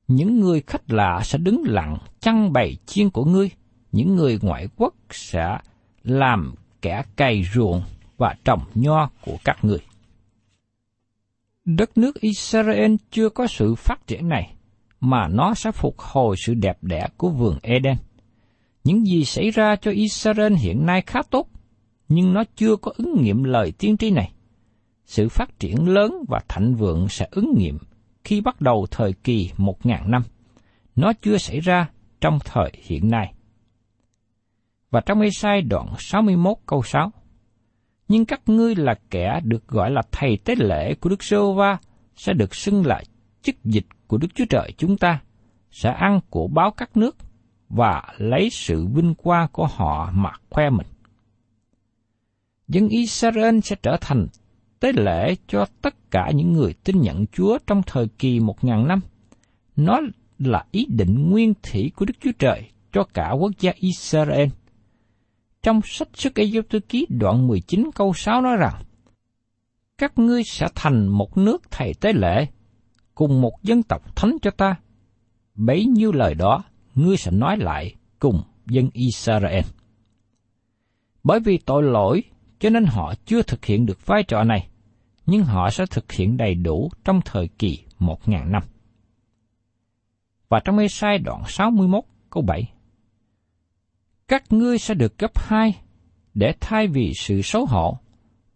Những 0.07 0.39
người 0.39 0.61
khách 0.67 0.91
lạ 0.91 1.21
sẽ 1.23 1.37
đứng 1.37 1.63
lặng 1.65 1.97
chăn 2.19 2.53
bày 2.53 2.77
chiên 2.85 3.09
của 3.09 3.25
ngươi, 3.25 3.49
những 3.91 4.15
người 4.15 4.39
ngoại 4.41 4.67
quốc 4.75 4.93
sẽ 5.09 5.57
làm 6.03 6.55
kẻ 6.81 7.03
cày 7.15 7.43
ruộng 7.53 7.83
và 8.17 8.35
trồng 8.43 8.61
nho 8.75 9.09
của 9.21 9.37
các 9.43 9.65
người. 9.65 9.79
Đất 11.65 11.97
nước 11.97 12.21
Israel 12.21 12.95
chưa 13.11 13.29
có 13.29 13.47
sự 13.47 13.75
phát 13.75 14.07
triển 14.07 14.29
này, 14.29 14.53
mà 14.99 15.27
nó 15.27 15.53
sẽ 15.53 15.71
phục 15.71 15.99
hồi 15.99 16.35
sự 16.45 16.53
đẹp 16.53 16.77
đẽ 16.81 17.07
của 17.17 17.29
vườn 17.29 17.59
Eden. 17.61 17.95
Những 18.83 19.05
gì 19.05 19.25
xảy 19.25 19.51
ra 19.51 19.75
cho 19.75 19.91
Israel 19.91 20.53
hiện 20.53 20.85
nay 20.85 21.01
khá 21.01 21.19
tốt, 21.29 21.47
nhưng 22.09 22.33
nó 22.33 22.43
chưa 22.55 22.75
có 22.75 22.91
ứng 22.97 23.21
nghiệm 23.21 23.43
lời 23.43 23.71
tiên 23.71 23.97
tri 23.97 24.11
này. 24.11 24.31
Sự 25.05 25.29
phát 25.29 25.59
triển 25.59 25.89
lớn 25.89 26.23
và 26.27 26.39
thạnh 26.47 26.75
vượng 26.75 27.07
sẽ 27.09 27.27
ứng 27.31 27.53
nghiệm 27.57 27.77
khi 28.23 28.41
bắt 28.41 28.61
đầu 28.61 28.87
thời 28.91 29.13
kỳ 29.13 29.51
một 29.57 29.85
ngàn 29.85 30.11
năm. 30.11 30.21
Nó 30.95 31.13
chưa 31.21 31.37
xảy 31.37 31.59
ra 31.59 31.89
trong 32.21 32.39
thời 32.45 32.71
hiện 32.83 33.09
nay. 33.09 33.33
Và 34.91 35.01
trong 35.01 35.21
Ê-sai 35.21 35.61
đoạn 35.61 35.93
61 35.97 36.57
câu 36.65 36.83
6, 36.83 37.11
Nhưng 38.07 38.25
các 38.25 38.41
ngươi 38.45 38.75
là 38.75 38.95
kẻ 39.09 39.39
được 39.43 39.67
gọi 39.67 39.91
là 39.91 40.01
thầy 40.11 40.37
tế 40.37 40.55
lễ 40.57 40.93
của 40.93 41.09
Đức 41.09 41.23
Sô 41.23 41.53
Va 41.53 41.77
sẽ 42.15 42.33
được 42.33 42.55
xưng 42.55 42.85
là 42.85 43.03
chức 43.41 43.55
dịch 43.63 43.85
của 44.07 44.17
Đức 44.17 44.27
Chúa 44.35 44.45
Trời 44.49 44.73
chúng 44.77 44.97
ta, 44.97 45.21
sẽ 45.71 45.91
ăn 45.91 46.19
của 46.29 46.47
báo 46.47 46.71
các 46.71 46.97
nước 46.97 47.17
và 47.69 48.03
lấy 48.17 48.49
sự 48.49 48.85
vinh 48.85 49.15
quang 49.15 49.47
của 49.51 49.67
họ 49.67 50.11
mà 50.13 50.31
khoe 50.49 50.69
mình. 50.69 50.87
Dân 52.67 52.89
Israel 52.89 53.59
sẽ 53.59 53.75
trở 53.83 53.97
thành 54.01 54.27
tế 54.79 54.93
lễ 54.93 55.35
cho 55.47 55.65
tất 55.81 56.11
cả 56.11 56.31
những 56.35 56.53
người 56.53 56.73
tin 56.83 57.01
nhận 57.01 57.25
Chúa 57.27 57.57
trong 57.67 57.81
thời 57.85 58.07
kỳ 58.07 58.39
một 58.39 58.63
ngàn 58.63 58.87
năm. 58.87 59.01
Nó 59.75 60.01
là 60.39 60.65
ý 60.71 60.85
định 60.89 61.29
nguyên 61.29 61.53
thủy 61.63 61.91
của 61.95 62.05
Đức 62.05 62.13
Chúa 62.19 62.31
Trời 62.39 62.69
cho 62.93 63.03
cả 63.13 63.31
quốc 63.31 63.51
gia 63.59 63.71
Israel. 63.75 64.49
Trong 65.63 65.81
sách 65.85 66.07
Sức 66.13 66.35
Ê 66.35 66.45
Dô 66.45 66.61
Ký 66.89 67.07
đoạn 67.09 67.47
19 67.47 67.89
câu 67.95 68.13
6 68.13 68.41
nói 68.41 68.57
rằng, 68.57 68.83
Các 69.97 70.19
ngươi 70.19 70.43
sẽ 70.43 70.67
thành 70.75 71.07
một 71.07 71.37
nước 71.37 71.71
thầy 71.71 71.93
tế 71.93 72.13
lễ, 72.13 72.47
cùng 73.15 73.41
một 73.41 73.63
dân 73.63 73.83
tộc 73.83 74.15
thánh 74.15 74.37
cho 74.41 74.51
ta. 74.51 74.75
Bấy 75.55 75.85
nhiêu 75.85 76.11
lời 76.11 76.35
đó, 76.35 76.63
ngươi 76.99 77.17
sẽ 77.17 77.31
nói 77.31 77.57
lại 77.57 77.95
cùng 78.19 78.41
dân 78.65 78.89
Israel. 78.93 79.63
Bởi 81.23 81.39
vì 81.39 81.57
tội 81.57 81.83
lỗi 81.83 82.23
cho 82.59 82.69
nên 82.69 82.85
họ 82.85 83.13
chưa 83.25 83.41
thực 83.41 83.65
hiện 83.65 83.85
được 83.85 84.05
vai 84.05 84.23
trò 84.23 84.43
này, 84.43 84.67
nhưng 85.25 85.43
họ 85.43 85.69
sẽ 85.69 85.85
thực 85.91 86.11
hiện 86.11 86.37
đầy 86.37 86.55
đủ 86.55 86.89
trong 87.03 87.21
thời 87.25 87.47
kỳ 87.47 87.79
một 87.99 88.29
ngàn 88.29 88.51
năm. 88.51 88.63
Và 90.49 90.59
trong 90.65 90.77
Ê-sai 90.77 91.17
đoạn 91.17 91.43
61 91.47 92.03
câu 92.29 92.43
7 92.43 92.71
Các 94.27 94.43
ngươi 94.49 94.77
sẽ 94.77 94.93
được 94.93 95.17
gấp 95.17 95.39
hai, 95.39 95.81
để 96.33 96.53
thay 96.59 96.87
vì 96.87 97.13
sự 97.15 97.41
xấu 97.41 97.65
hổ, 97.65 97.97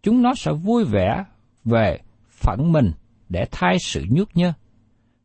chúng 0.02 0.22
nó 0.22 0.34
sẽ 0.34 0.52
vui 0.52 0.84
vẻ 0.84 1.24
về 1.64 1.98
phận 2.28 2.72
mình 2.72 2.92
để 3.28 3.44
thay 3.50 3.78
sự 3.78 4.04
nhút 4.10 4.28
nhơ. 4.34 4.52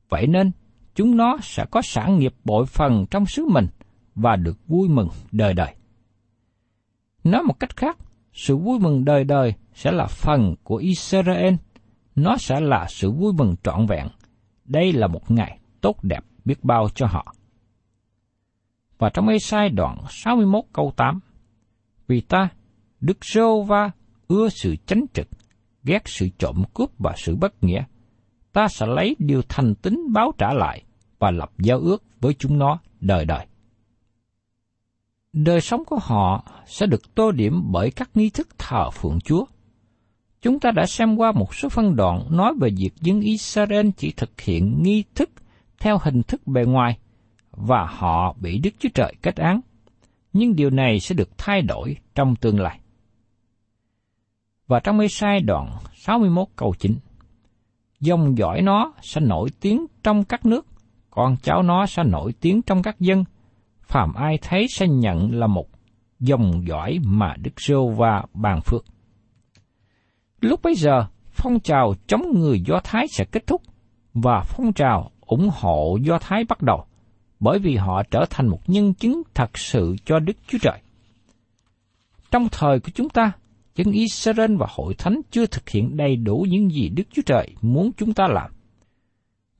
Vậy 0.09 0.27
nên, 0.27 0.51
chúng 0.99 1.17
nó 1.17 1.37
sẽ 1.41 1.65
có 1.71 1.81
sản 1.81 2.19
nghiệp 2.19 2.33
bội 2.45 2.65
phần 2.65 3.05
trong 3.11 3.25
xứ 3.25 3.45
mình 3.45 3.67
và 4.15 4.35
được 4.35 4.67
vui 4.67 4.89
mừng 4.89 5.07
đời 5.31 5.53
đời. 5.53 5.75
Nói 7.23 7.43
một 7.43 7.59
cách 7.59 7.77
khác, 7.77 7.97
sự 8.33 8.57
vui 8.57 8.79
mừng 8.79 9.05
đời 9.05 9.23
đời 9.23 9.53
sẽ 9.73 9.91
là 9.91 10.05
phần 10.05 10.55
của 10.63 10.75
Israel. 10.75 11.53
Nó 12.15 12.37
sẽ 12.37 12.59
là 12.59 12.85
sự 12.89 13.11
vui 13.11 13.33
mừng 13.33 13.55
trọn 13.63 13.85
vẹn. 13.85 14.07
Đây 14.65 14.93
là 14.93 15.07
một 15.07 15.31
ngày 15.31 15.59
tốt 15.81 16.03
đẹp 16.03 16.23
biết 16.45 16.63
bao 16.63 16.89
cho 16.95 17.07
họ. 17.07 17.33
Và 18.97 19.09
trong 19.09 19.27
Ê-sai 19.27 19.69
đoạn 19.69 19.97
61 20.09 20.63
câu 20.73 20.93
8, 20.95 21.19
Vì 22.07 22.21
ta, 22.21 22.49
Đức 23.01 23.17
Sô 23.21 23.63
Va 23.63 23.91
ưa 24.27 24.49
sự 24.49 24.75
chánh 24.85 25.05
trực, 25.13 25.27
ghét 25.83 26.01
sự 26.05 26.29
trộm 26.37 26.63
cướp 26.73 26.89
và 26.97 27.13
sự 27.17 27.35
bất 27.35 27.63
nghĩa. 27.63 27.83
Ta 28.53 28.67
sẽ 28.67 28.85
lấy 28.85 29.15
điều 29.19 29.41
thành 29.49 29.75
tính 29.75 30.13
báo 30.13 30.31
trả 30.37 30.53
lại 30.53 30.83
và 31.19 31.31
lập 31.31 31.51
giao 31.57 31.79
ước 31.79 32.03
với 32.19 32.33
chúng 32.33 32.59
nó 32.59 32.79
đời 32.99 33.25
đời 33.25 33.45
đời 35.33 35.61
sống 35.61 35.85
của 35.85 35.99
họ 36.01 36.43
sẽ 36.65 36.85
được 36.85 37.15
tô 37.15 37.31
điểm 37.31 37.71
bởi 37.71 37.91
các 37.91 38.09
nghi 38.13 38.29
thức 38.29 38.47
thờ 38.57 38.89
phượng 38.89 39.19
Chúa. 39.21 39.45
Chúng 40.41 40.59
ta 40.59 40.71
đã 40.71 40.85
xem 40.85 41.15
qua 41.15 41.31
một 41.31 41.55
số 41.55 41.69
phân 41.69 41.95
đoạn 41.95 42.27
nói 42.29 42.53
về 42.61 42.69
việc 42.77 42.95
dân 43.01 43.21
Israel 43.21 43.89
chỉ 43.97 44.11
thực 44.11 44.41
hiện 44.41 44.83
nghi 44.83 45.03
thức 45.15 45.29
theo 45.79 45.97
hình 46.01 46.23
thức 46.23 46.47
bề 46.47 46.65
ngoài 46.65 46.97
và 47.51 47.85
họ 47.85 48.35
bị 48.41 48.59
Đức 48.59 48.69
Chúa 48.79 48.89
Trời 48.93 49.13
kết 49.21 49.35
án. 49.35 49.59
Nhưng 50.33 50.55
điều 50.55 50.69
này 50.69 50.99
sẽ 50.99 51.15
được 51.15 51.29
thay 51.37 51.61
đổi 51.61 51.97
trong 52.15 52.35
tương 52.35 52.59
lai. 52.59 52.79
Và 54.67 54.79
trong 54.79 54.97
mê 54.97 55.07
sai 55.07 55.39
đoạn 55.39 55.71
61 55.95 56.47
câu 56.55 56.73
9 56.79 56.95
Dòng 57.99 58.37
dõi 58.37 58.61
nó 58.61 58.93
sẽ 59.01 59.21
nổi 59.21 59.49
tiếng 59.59 59.85
trong 60.03 60.23
các 60.23 60.45
nước, 60.45 60.65
con 61.19 61.35
cháu 61.41 61.63
nó 61.63 61.85
sẽ 61.85 62.03
nổi 62.03 62.33
tiếng 62.41 62.61
trong 62.61 62.81
các 62.81 62.99
dân, 62.99 63.23
phàm 63.81 64.13
ai 64.13 64.37
thấy 64.41 64.67
sẽ 64.69 64.87
nhận 64.87 65.39
là 65.39 65.47
một 65.47 65.67
dòng 66.19 66.67
dõi 66.67 66.99
mà 67.03 67.35
Đức 67.37 67.61
Sô 67.61 67.87
và 67.87 68.23
bàn 68.33 68.59
phước. 68.61 68.85
Lúc 70.41 70.59
bấy 70.63 70.75
giờ, 70.75 71.05
phong 71.31 71.59
trào 71.59 71.93
chống 72.07 72.23
người 72.35 72.61
Do 72.61 72.79
Thái 72.83 73.07
sẽ 73.07 73.25
kết 73.25 73.47
thúc 73.47 73.61
và 74.13 74.43
phong 74.45 74.73
trào 74.73 75.11
ủng 75.21 75.49
hộ 75.53 75.97
Do 76.01 76.19
Thái 76.19 76.43
bắt 76.49 76.61
đầu, 76.61 76.85
bởi 77.39 77.59
vì 77.59 77.75
họ 77.75 78.03
trở 78.11 78.25
thành 78.29 78.47
một 78.47 78.69
nhân 78.69 78.93
chứng 78.93 79.21
thật 79.33 79.57
sự 79.57 79.95
cho 80.05 80.19
Đức 80.19 80.37
Chúa 80.47 80.57
Trời. 80.61 80.79
Trong 82.31 82.47
thời 82.51 82.79
của 82.79 82.91
chúng 82.95 83.09
ta, 83.09 83.31
dân 83.75 83.91
Israel 83.91 84.55
và 84.55 84.67
hội 84.69 84.93
thánh 84.93 85.21
chưa 85.31 85.45
thực 85.45 85.69
hiện 85.69 85.97
đầy 85.97 86.15
đủ 86.15 86.45
những 86.49 86.69
gì 86.69 86.89
Đức 86.89 87.03
Chúa 87.11 87.21
Trời 87.25 87.49
muốn 87.61 87.91
chúng 87.97 88.13
ta 88.13 88.27
làm. 88.27 88.51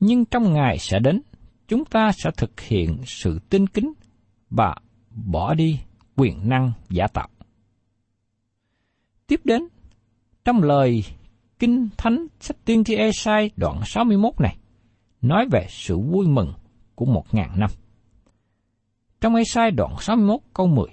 Nhưng 0.00 0.24
trong 0.24 0.52
ngày 0.52 0.78
sẽ 0.78 0.98
đến, 0.98 1.20
chúng 1.70 1.84
ta 1.84 2.10
sẽ 2.12 2.30
thực 2.36 2.60
hiện 2.60 2.98
sự 3.06 3.38
tin 3.50 3.66
kính 3.66 3.92
và 4.50 4.74
bỏ 5.10 5.54
đi 5.54 5.80
quyền 6.16 6.48
năng 6.48 6.72
giả 6.88 7.06
tạo. 7.06 7.28
Tiếp 9.26 9.40
đến, 9.44 9.62
trong 10.44 10.62
lời 10.62 11.04
Kinh 11.58 11.88
Thánh 11.96 12.26
sách 12.40 12.56
tiên 12.64 12.84
tri 12.84 12.94
Esai 12.94 13.50
đoạn 13.56 13.80
61 13.84 14.40
này, 14.40 14.56
nói 15.22 15.46
về 15.52 15.66
sự 15.68 15.98
vui 15.98 16.26
mừng 16.28 16.52
của 16.94 17.04
một 17.04 17.34
ngàn 17.34 17.50
năm. 17.56 17.70
Trong 19.20 19.34
Esai 19.34 19.70
đoạn 19.70 19.94
61 20.00 20.40
câu 20.54 20.66
10, 20.66 20.86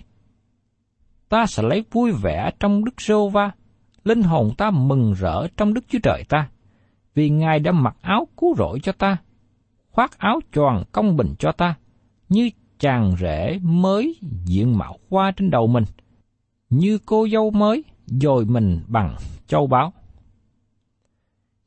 Ta 1.30 1.46
sẽ 1.46 1.64
lấy 1.64 1.84
vui 1.92 2.12
vẻ 2.12 2.52
trong 2.60 2.86
Đức 2.86 3.02
Sô 3.02 3.30
Va, 3.30 3.52
linh 4.04 4.22
hồn 4.22 4.50
ta 4.58 4.72
mừng 4.72 5.14
rỡ 5.14 5.48
trong 5.58 5.74
Đức 5.74 5.86
Chúa 5.88 6.00
Trời 6.04 6.24
ta, 6.30 6.50
vì 7.16 7.30
Ngài 7.30 7.60
đã 7.60 7.72
mặc 7.72 7.96
áo 8.02 8.28
cứu 8.38 8.56
rỗi 8.58 8.80
cho 8.84 8.92
ta, 8.92 9.18
khoác 9.98 10.20
áo 10.20 10.40
choàng 10.54 10.84
công 10.92 11.18
bình 11.18 11.36
cho 11.40 11.52
ta, 11.52 11.76
như 12.30 12.50
chàng 12.80 13.16
rể 13.20 13.60
mới 13.62 14.16
diện 14.46 14.78
mạo 14.78 14.98
hoa 15.10 15.32
trên 15.32 15.50
đầu 15.50 15.68
mình, 15.68 15.84
như 16.70 16.98
cô 17.06 17.28
dâu 17.32 17.52
mới 17.52 17.84
dồi 18.08 18.46
mình 18.46 18.82
bằng 18.88 19.16
châu 19.48 19.68
báu. 19.68 19.94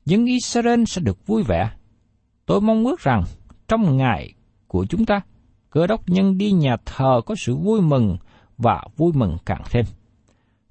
Dân 0.06 0.26
Israel 0.26 0.84
sẽ 0.86 1.02
được 1.02 1.26
vui 1.26 1.42
vẻ. 1.42 1.70
Tôi 2.46 2.60
mong 2.60 2.84
ước 2.84 3.00
rằng 3.00 3.24
trong 3.68 3.96
ngày 3.96 4.34
của 4.66 4.86
chúng 4.86 5.06
ta, 5.06 5.20
cơ 5.70 5.86
đốc 5.86 6.08
nhân 6.08 6.38
đi 6.38 6.52
nhà 6.52 6.76
thờ 6.84 7.20
có 7.26 7.34
sự 7.38 7.56
vui 7.56 7.80
mừng 7.80 8.16
và 8.58 8.84
vui 8.96 9.12
mừng 9.14 9.36
càng 9.46 9.62
thêm. 9.70 9.84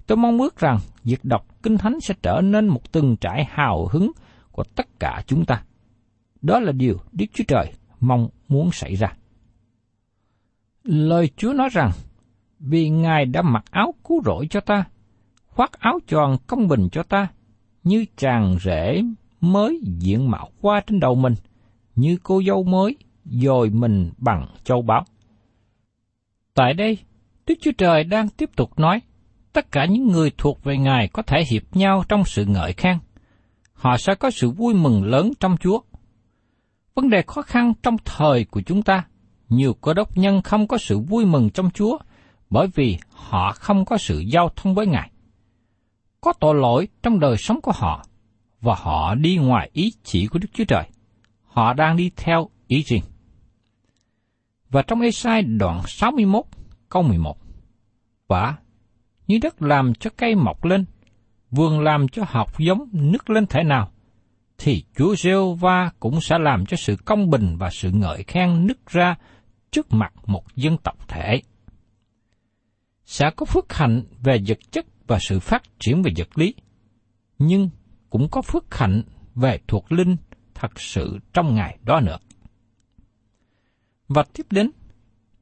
Tôi 0.06 0.16
mong 0.16 0.38
ước 0.38 0.58
rằng 0.58 0.78
việc 1.04 1.24
đọc 1.24 1.46
Kinh 1.62 1.78
Thánh 1.78 2.00
sẽ 2.00 2.14
trở 2.22 2.40
nên 2.40 2.68
một 2.68 2.92
từng 2.92 3.16
trải 3.16 3.44
hào 3.50 3.86
hứng 3.86 4.12
của 4.52 4.64
tất 4.64 5.00
cả 5.00 5.22
chúng 5.26 5.44
ta. 5.44 5.62
Đó 6.42 6.60
là 6.60 6.72
điều 6.72 6.96
Đức 7.12 7.26
Chúa 7.34 7.44
Trời 7.48 7.72
mong 8.00 8.28
muốn 8.48 8.70
xảy 8.72 8.94
ra. 8.94 9.12
Lời 10.84 11.30
Chúa 11.36 11.52
nói 11.52 11.68
rằng, 11.72 11.90
vì 12.58 12.88
Ngài 12.88 13.26
đã 13.26 13.42
mặc 13.42 13.64
áo 13.70 13.94
cứu 14.04 14.22
rỗi 14.24 14.46
cho 14.50 14.60
ta, 14.60 14.84
khoác 15.46 15.72
áo 15.72 15.98
tròn 16.06 16.36
công 16.46 16.68
bình 16.68 16.88
cho 16.92 17.02
ta, 17.02 17.28
như 17.84 18.04
chàng 18.16 18.56
rể 18.64 19.02
mới 19.40 19.80
diện 19.82 20.30
mạo 20.30 20.50
qua 20.60 20.80
trên 20.86 21.00
đầu 21.00 21.14
mình, 21.14 21.34
như 21.96 22.16
cô 22.22 22.42
dâu 22.46 22.62
mới 22.62 22.96
dồi 23.24 23.70
mình 23.70 24.10
bằng 24.18 24.46
châu 24.64 24.82
báu. 24.82 25.04
Tại 26.54 26.74
đây, 26.74 26.98
Đức 27.46 27.54
Chúa 27.60 27.72
Trời 27.78 28.04
đang 28.04 28.28
tiếp 28.28 28.50
tục 28.56 28.78
nói, 28.78 29.00
tất 29.52 29.72
cả 29.72 29.84
những 29.84 30.06
người 30.06 30.32
thuộc 30.38 30.64
về 30.64 30.76
Ngài 30.76 31.08
có 31.08 31.22
thể 31.22 31.42
hiệp 31.50 31.76
nhau 31.76 32.04
trong 32.08 32.24
sự 32.24 32.44
ngợi 32.44 32.72
khen. 32.72 32.98
Họ 33.72 33.96
sẽ 33.96 34.14
có 34.14 34.30
sự 34.30 34.50
vui 34.50 34.74
mừng 34.74 35.04
lớn 35.04 35.30
trong 35.40 35.56
Chúa. 35.56 35.80
Vấn 37.00 37.10
đề 37.10 37.22
khó 37.26 37.42
khăn 37.42 37.72
trong 37.82 37.96
thời 38.04 38.44
của 38.44 38.60
chúng 38.60 38.82
ta, 38.82 39.04
nhiều 39.48 39.74
cơ 39.74 39.94
đốc 39.94 40.16
nhân 40.16 40.42
không 40.42 40.68
có 40.68 40.78
sự 40.78 40.98
vui 40.98 41.24
mừng 41.24 41.50
trong 41.50 41.70
Chúa, 41.70 41.98
bởi 42.50 42.66
vì 42.74 42.98
họ 43.10 43.52
không 43.52 43.84
có 43.84 43.98
sự 43.98 44.18
giao 44.18 44.50
thông 44.56 44.74
với 44.74 44.86
Ngài. 44.86 45.10
Có 46.20 46.32
tội 46.40 46.54
lỗi 46.54 46.88
trong 47.02 47.20
đời 47.20 47.36
sống 47.36 47.60
của 47.60 47.72
họ, 47.74 48.04
và 48.60 48.74
họ 48.74 49.14
đi 49.14 49.36
ngoài 49.36 49.70
ý 49.72 49.92
chỉ 50.04 50.26
của 50.26 50.38
Đức 50.38 50.48
Chúa 50.52 50.64
Trời. 50.64 50.84
Họ 51.44 51.72
đang 51.72 51.96
đi 51.96 52.10
theo 52.16 52.48
ý 52.66 52.82
riêng. 52.82 53.02
Và 54.70 54.82
trong 54.82 55.00
Esai 55.00 55.42
đoạn 55.42 55.82
61, 55.86 56.44
câu 56.88 57.02
11. 57.02 57.38
Và 58.28 58.54
như 59.26 59.38
đất 59.42 59.62
làm 59.62 59.94
cho 59.94 60.10
cây 60.16 60.34
mọc 60.34 60.64
lên, 60.64 60.84
vườn 61.50 61.80
làm 61.80 62.08
cho 62.08 62.24
học 62.28 62.58
giống 62.58 62.88
nước 62.92 63.30
lên 63.30 63.46
thể 63.46 63.62
nào, 63.62 63.90
thì 64.62 64.84
Chúa 64.96 65.14
Rêu 65.16 65.54
Va 65.54 65.90
cũng 66.00 66.20
sẽ 66.20 66.38
làm 66.38 66.66
cho 66.66 66.76
sự 66.76 66.96
công 67.04 67.30
bình 67.30 67.56
và 67.58 67.70
sự 67.72 67.90
ngợi 67.90 68.22
khen 68.22 68.66
nứt 68.66 68.86
ra 68.86 69.16
trước 69.70 69.92
mặt 69.92 70.12
một 70.26 70.56
dân 70.56 70.76
tộc 70.78 71.08
thể. 71.08 71.42
Sẽ 73.04 73.30
có 73.36 73.46
phước 73.46 73.72
hạnh 73.72 74.02
về 74.22 74.38
vật 74.46 74.58
chất 74.70 74.86
và 75.06 75.18
sự 75.20 75.40
phát 75.40 75.62
triển 75.78 76.02
về 76.02 76.12
vật 76.16 76.38
lý, 76.38 76.54
nhưng 77.38 77.70
cũng 78.10 78.28
có 78.30 78.42
phước 78.42 78.74
hạnh 78.74 79.02
về 79.34 79.58
thuộc 79.68 79.92
linh 79.92 80.16
thật 80.54 80.80
sự 80.80 81.18
trong 81.32 81.54
ngày 81.54 81.78
đó 81.82 82.00
nữa. 82.00 82.18
Và 84.08 84.24
tiếp 84.32 84.46
đến, 84.50 84.70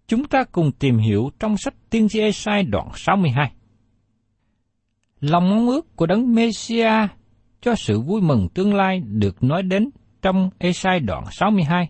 chúng 0.07 0.25
ta 0.25 0.45
cùng 0.53 0.73
tìm 0.73 0.99
hiểu 0.99 1.31
trong 1.41 1.57
sách 1.57 1.75
Tiên 1.91 2.09
tri 2.09 2.21
Esai 2.21 2.63
đoạn 2.63 2.89
62. 2.95 3.53
Lòng 5.21 5.51
mong 5.51 5.69
ước 5.69 5.97
của 5.97 6.07
đấng 6.07 6.35
Messiah 6.35 7.18
cho 7.61 7.75
sự 7.75 8.01
vui 8.01 8.21
mừng 8.21 8.49
tương 8.49 8.75
lai 8.75 9.01
được 9.01 9.43
nói 9.43 9.63
đến 9.63 9.91
trong 10.23 10.51
Esai 10.59 11.01
đoạn 11.01 11.25
62, 11.31 11.89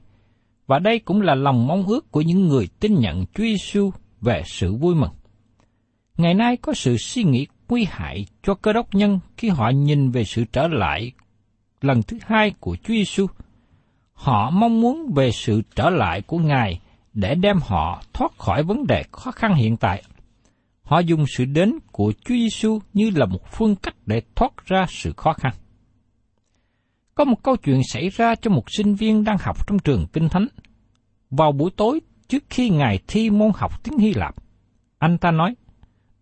và 0.66 0.78
đây 0.78 0.98
cũng 0.98 1.20
là 1.20 1.34
lòng 1.34 1.66
mong 1.66 1.86
ước 1.86 2.10
của 2.10 2.20
những 2.20 2.48
người 2.48 2.68
tin 2.80 2.94
nhận 2.94 3.24
Chúa 3.34 3.44
Giêsu 3.44 3.90
về 4.20 4.42
sự 4.46 4.74
vui 4.74 4.94
mừng. 4.94 5.12
Ngày 6.16 6.34
nay 6.34 6.56
có 6.56 6.72
sự 6.72 6.96
suy 6.96 7.24
nghĩ 7.24 7.46
nguy 7.68 7.86
hại 7.90 8.26
cho 8.42 8.54
cơ 8.54 8.72
đốc 8.72 8.94
nhân 8.94 9.20
khi 9.36 9.48
họ 9.48 9.70
nhìn 9.70 10.10
về 10.10 10.24
sự 10.24 10.44
trở 10.52 10.68
lại 10.68 11.12
lần 11.80 12.02
thứ 12.02 12.18
hai 12.26 12.52
của 12.60 12.76
Chúa 12.76 12.94
Giêsu. 12.94 13.26
Họ 14.12 14.50
mong 14.50 14.80
muốn 14.80 15.12
về 15.14 15.30
sự 15.30 15.62
trở 15.74 15.90
lại 15.90 16.20
của 16.20 16.38
Ngài 16.38 16.80
để 17.14 17.34
đem 17.34 17.56
họ 17.62 18.02
thoát 18.12 18.38
khỏi 18.38 18.62
vấn 18.62 18.86
đề 18.86 19.04
khó 19.12 19.30
khăn 19.30 19.54
hiện 19.54 19.76
tại. 19.76 20.02
Họ 20.88 20.98
dùng 20.98 21.24
sự 21.26 21.44
đến 21.44 21.72
của 21.92 22.12
Chúa 22.24 22.34
Giêsu 22.34 22.78
như 22.92 23.10
là 23.14 23.26
một 23.26 23.52
phương 23.52 23.76
cách 23.76 23.94
để 24.06 24.22
thoát 24.34 24.66
ra 24.66 24.86
sự 24.88 25.12
khó 25.16 25.32
khăn. 25.32 25.52
Có 27.14 27.24
một 27.24 27.42
câu 27.42 27.56
chuyện 27.56 27.80
xảy 27.88 28.08
ra 28.08 28.34
cho 28.34 28.50
một 28.50 28.70
sinh 28.70 28.94
viên 28.94 29.24
đang 29.24 29.36
học 29.40 29.66
trong 29.66 29.78
trường 29.78 30.06
Kinh 30.12 30.28
Thánh. 30.28 30.46
Vào 31.30 31.52
buổi 31.52 31.70
tối 31.76 32.00
trước 32.28 32.44
khi 32.50 32.70
Ngài 32.70 32.98
thi 33.06 33.30
môn 33.30 33.50
học 33.54 33.84
tiếng 33.84 33.98
Hy 33.98 34.14
Lạp, 34.14 34.34
anh 34.98 35.18
ta 35.18 35.30
nói, 35.30 35.54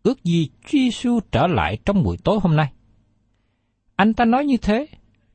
ước 0.02 0.24
gì 0.24 0.48
Chúa 0.62 0.79
Giêsu 0.79 1.20
trở 1.33 1.46
lại 1.46 1.79
trong 1.85 2.02
buổi 2.02 2.16
tối 2.24 2.38
hôm 2.42 2.57
nay. 2.57 2.72
Anh 3.96 4.14
ta 4.14 4.24
nói 4.24 4.44
như 4.44 4.57
thế 4.57 4.87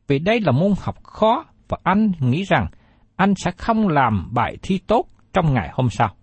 vì 0.08 0.20
đây 0.20 0.40
là 0.40 0.52
môn 0.52 0.74
học 0.82 1.04
khó 1.04 1.46
và 1.68 1.78
anh 1.84 2.12
nghĩ 2.20 2.44
rằng 2.44 2.68
anh 3.16 3.34
sẽ 3.38 3.52
không 3.52 3.88
làm 3.88 4.30
bài 4.34 4.58
thi 4.62 4.80
tốt 4.88 5.06
trong 5.34 5.54
ngày 5.54 5.70
hôm 5.74 5.90
sau. 5.90 6.16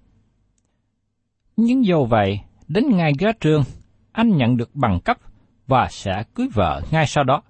Nhưng 1.57 1.85
dù 1.87 2.05
vậy, 2.05 2.40
đến 2.68 2.85
ngày 2.96 3.12
ra 3.18 3.33
trường, 3.40 3.62
anh 4.12 4.37
nhận 4.37 4.57
được 4.57 4.74
bằng 4.74 5.00
cấp 5.04 5.16
và 5.66 5.88
sẽ 5.90 6.24
cưới 6.35 6.48
vợ 6.54 6.81
ngay 6.90 7.07
sau 7.07 7.24
đó. 7.24 7.42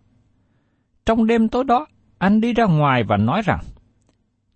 Trong 1.07 1.27
đêm 1.27 1.49
tối 1.49 1.65
đó, 1.65 1.87
anh 2.19 2.41
đi 2.41 2.53
ra 2.53 2.65
ngoài 2.65 3.03
và 3.09 3.17
nói 3.17 3.43
rằng, 3.45 3.61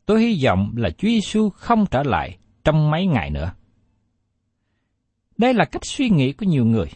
tôi 0.06 0.20
hy 0.22 0.44
vọng 0.44 0.72
là 0.76 0.90
Chúa 0.90 1.08
Giêsu 1.08 1.50
không 1.50 1.86
trở 1.90 2.02
lại 2.02 2.38
trong 2.64 2.90
mấy 2.90 3.06
ngày 3.06 3.30
nữa. 3.30 3.52
Đây 5.38 5.54
là 5.54 5.64
cách 5.64 5.84
suy 5.84 6.10
nghĩ 6.10 6.32
của 6.32 6.46
nhiều 6.46 6.64
người. 6.64 6.88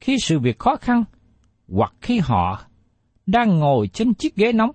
Khi 0.00 0.18
sự 0.18 0.38
việc 0.38 0.58
khó 0.58 0.76
khăn, 0.76 1.04
hoặc 1.68 1.92
khi 2.00 2.18
họ 2.18 2.62
đang 3.26 3.58
ngồi 3.58 3.88
trên 3.88 4.14
chiếc 4.14 4.36
ghế 4.36 4.52
nóng, 4.52 4.70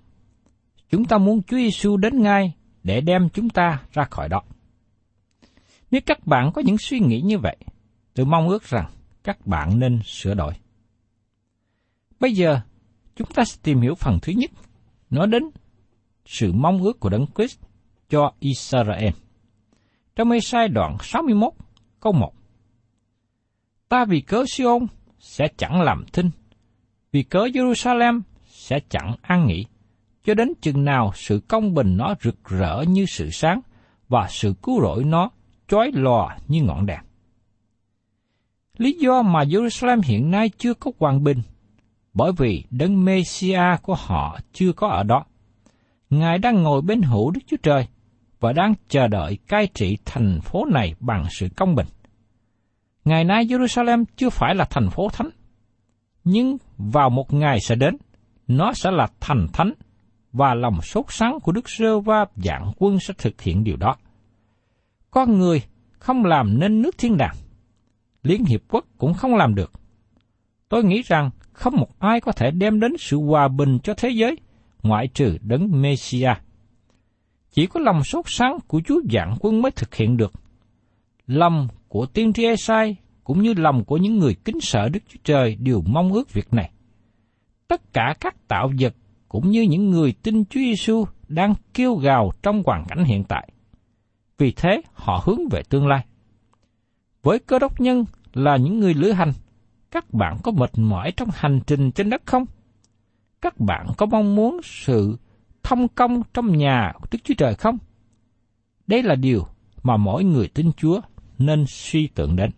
chúng 0.90 1.06
ta 1.06 1.18
muốn 1.18 1.42
Chúa 1.44 1.58
Giêsu 1.58 1.98
đến 1.98 2.22
ngay 2.22 2.54
để 2.84 3.02
đem 3.02 3.30
chúng 3.30 3.50
ta 3.50 3.82
ra 3.92 4.04
khỏi 4.04 4.30
đó. 4.30 4.42
Nếu 5.92 6.02
các 6.06 6.28
bạn 6.28 6.52
có 6.54 6.62
những 6.66 6.78
suy 6.78 7.00
nghĩ 7.00 7.22
như 7.22 7.38
vậy, 7.38 7.58
tôi 8.16 8.26
mong 8.26 8.50
ước 8.50 8.64
rằng 8.64 8.92
các 9.24 9.48
bạn 9.48 9.80
nên 9.80 10.00
sửa 10.04 10.34
đổi. 10.34 10.54
Bây 12.20 12.34
giờ, 12.34 12.60
chúng 13.16 13.28
ta 13.34 13.46
sẽ 13.46 13.58
tìm 13.64 13.82
hiểu 13.82 13.96
phần 13.96 14.20
thứ 14.22 14.34
nhất, 14.36 14.52
nói 15.10 15.28
đến 15.28 15.44
sự 16.26 16.52
mong 16.54 16.84
ước 16.84 17.00
của 17.00 17.10
Đấng 17.10 17.26
Christ 17.36 17.60
cho 18.10 18.32
Israel. 18.40 19.14
Trong 20.16 20.30
mê 20.30 20.40
sai 20.40 20.68
đoạn 20.68 20.98
61, 21.02 21.54
câu 22.00 22.14
1 22.14 22.34
ta 23.90 24.06
vì 24.06 24.22
cớ 24.22 24.44
Sion 24.48 24.88
sẽ 25.20 25.48
chẳng 25.58 25.82
làm 25.82 26.06
thinh, 26.14 26.30
vì 27.12 27.24
cớ 27.24 27.40
Jerusalem 27.40 28.22
sẽ 28.48 28.80
chẳng 28.90 29.16
an 29.22 29.48
nghỉ, 29.48 29.66
cho 30.24 30.34
đến 30.34 30.54
chừng 30.62 30.86
nào 30.86 31.12
sự 31.16 31.42
công 31.48 31.74
bình 31.74 31.98
nó 31.98 32.16
rực 32.22 32.44
rỡ 32.46 32.84
như 32.88 33.06
sự 33.06 33.30
sáng 33.30 33.62
và 34.08 34.28
sự 34.30 34.54
cứu 34.64 34.82
rỗi 34.82 35.04
nó 35.04 35.30
chói 35.68 35.92
lòa 35.94 36.38
như 36.48 36.64
ngọn 36.64 36.86
đèn. 36.86 37.00
Lý 38.78 38.94
do 38.94 39.22
mà 39.22 39.44
Jerusalem 39.44 40.02
hiện 40.04 40.32
nay 40.32 40.50
chưa 40.58 40.74
có 40.74 40.92
hoàng 41.00 41.24
bình, 41.24 41.42
bởi 42.14 42.32
vì 42.38 42.64
đấng 42.70 43.06
Messia 43.06 43.62
của 43.82 43.96
họ 43.96 44.40
chưa 44.54 44.72
có 44.74 44.88
ở 44.88 45.04
đó. 45.04 45.26
Ngài 46.10 46.38
đang 46.38 46.64
ngồi 46.64 46.82
bên 46.82 47.02
hữu 47.02 47.32
Đức 47.32 47.42
Chúa 47.48 47.58
Trời 47.64 47.88
và 48.40 48.54
đang 48.54 48.74
chờ 48.90 49.08
đợi 49.08 49.38
cai 49.48 49.68
trị 49.74 49.98
thành 50.06 50.40
phố 50.42 50.66
này 50.66 50.96
bằng 51.00 51.26
sự 51.30 51.48
công 51.56 51.76
bình. 51.76 51.88
Ngày 53.06 53.24
nay 53.24 53.46
Jerusalem 53.46 54.06
chưa 54.16 54.30
phải 54.30 54.56
là 54.56 54.66
thành 54.70 54.90
phố 54.90 55.10
thánh, 55.14 55.30
nhưng 56.24 56.58
vào 56.78 57.10
một 57.10 57.34
ngày 57.34 57.60
sẽ 57.62 57.76
đến, 57.76 57.98
nó 58.48 58.74
sẽ 58.74 58.92
là 58.92 59.08
thành 59.20 59.48
thánh 59.54 59.74
và 60.32 60.54
lòng 60.54 60.82
sốt 60.82 61.06
sắng 61.10 61.40
của 61.44 61.52
Đức 61.52 61.70
Sơ 61.70 62.00
Va 62.00 62.26
dạng 62.36 62.72
quân 62.78 63.00
sẽ 63.00 63.14
thực 63.18 63.42
hiện 63.42 63.64
điều 63.64 63.78
đó. 63.78 63.96
Con 65.12 65.40
người 65.40 65.62
không 65.92 66.26
làm 66.26 66.60
nên 66.60 66.82
nước 66.82 66.98
thiên 66.98 67.18
đàng. 67.18 67.36
Liên 68.26 68.46
Hiệp 68.46 68.62
Quốc 68.70 68.86
cũng 68.98 69.14
không 69.14 69.36
làm 69.36 69.56
được. 69.56 69.72
Tôi 70.70 70.84
nghĩ 70.84 71.02
rằng 71.02 71.30
không 71.54 71.76
một 71.78 72.00
ai 72.00 72.22
có 72.22 72.32
thể 72.32 72.52
đem 72.52 72.80
đến 72.80 72.92
sự 73.00 73.18
hòa 73.18 73.48
bình 73.48 73.80
cho 73.84 73.94
thế 73.94 74.10
giới, 74.10 74.38
ngoại 74.84 75.08
trừ 75.08 75.38
đấng 75.42 75.82
Messia. 75.82 76.34
Chỉ 77.52 77.68
có 77.68 77.80
lòng 77.80 78.04
sốt 78.04 78.26
sáng 78.28 78.58
của 78.68 78.82
Chúa 78.86 79.02
Giảng 79.12 79.36
quân 79.40 79.62
mới 79.62 79.72
thực 79.72 79.96
hiện 79.96 80.18
được. 80.18 80.34
Lòng 81.28 81.68
của 81.88 82.06
tiên 82.06 82.34
tri 82.34 82.46
Esai 82.46 82.96
cũng 83.24 83.42
như 83.42 83.54
lòng 83.54 83.84
của 83.84 83.98
những 83.98 84.18
người 84.18 84.36
kính 84.46 84.62
sợ 84.62 84.90
Đức 84.90 85.00
Chúa 85.08 85.20
Trời 85.24 85.56
đều 85.56 85.82
mong 85.86 86.14
ước 86.14 86.34
việc 86.34 86.54
này. 86.54 86.72
Tất 87.68 87.94
cả 87.94 88.16
các 88.20 88.48
tạo 88.48 88.72
vật 88.80 88.96
cũng 89.28 89.50
như 89.50 89.62
những 89.62 89.90
người 89.90 90.14
tin 90.24 90.46
Chúa 90.46 90.60
Giêsu 90.60 91.06
đang 91.28 91.54
kêu 91.74 91.96
gào 91.96 92.32
trong 92.44 92.64
hoàn 92.66 92.86
cảnh 92.88 93.04
hiện 93.04 93.24
tại. 93.24 93.50
Vì 94.38 94.52
thế 94.52 94.82
họ 94.94 95.24
hướng 95.26 95.50
về 95.52 95.62
tương 95.70 95.88
lai. 95.88 96.06
Với 97.26 97.40
cơ 97.40 97.60
đốc 97.60 97.82
nhân 97.82 98.06
là 98.34 98.58
những 98.58 98.80
người 98.80 98.94
lữ 98.94 99.12
hành, 99.12 99.32
các 99.92 100.14
bạn 100.14 100.38
có 100.44 100.52
mệt 100.52 100.72
mỏi 100.78 101.12
trong 101.18 101.30
hành 101.34 101.60
trình 101.68 101.92
trên 101.92 102.10
đất 102.10 102.22
không? 102.26 102.46
Các 103.42 103.60
bạn 103.60 103.88
có 103.98 104.06
mong 104.06 104.36
muốn 104.36 104.60
sự 104.64 105.18
thông 105.64 105.88
công 105.88 106.22
trong 106.34 106.58
nhà 106.58 106.92
của 106.94 107.08
Đức 107.12 107.20
Chúa 107.24 107.34
Trời 107.38 107.56
không? 107.56 107.78
Đây 108.88 109.04
là 109.04 109.16
điều 109.16 109.48
mà 109.84 109.98
mỗi 109.98 110.24
người 110.24 110.48
tin 110.48 110.72
Chúa 110.78 111.02
nên 111.38 111.66
suy 111.68 112.08
tưởng 112.08 112.36
đến. 112.36 112.52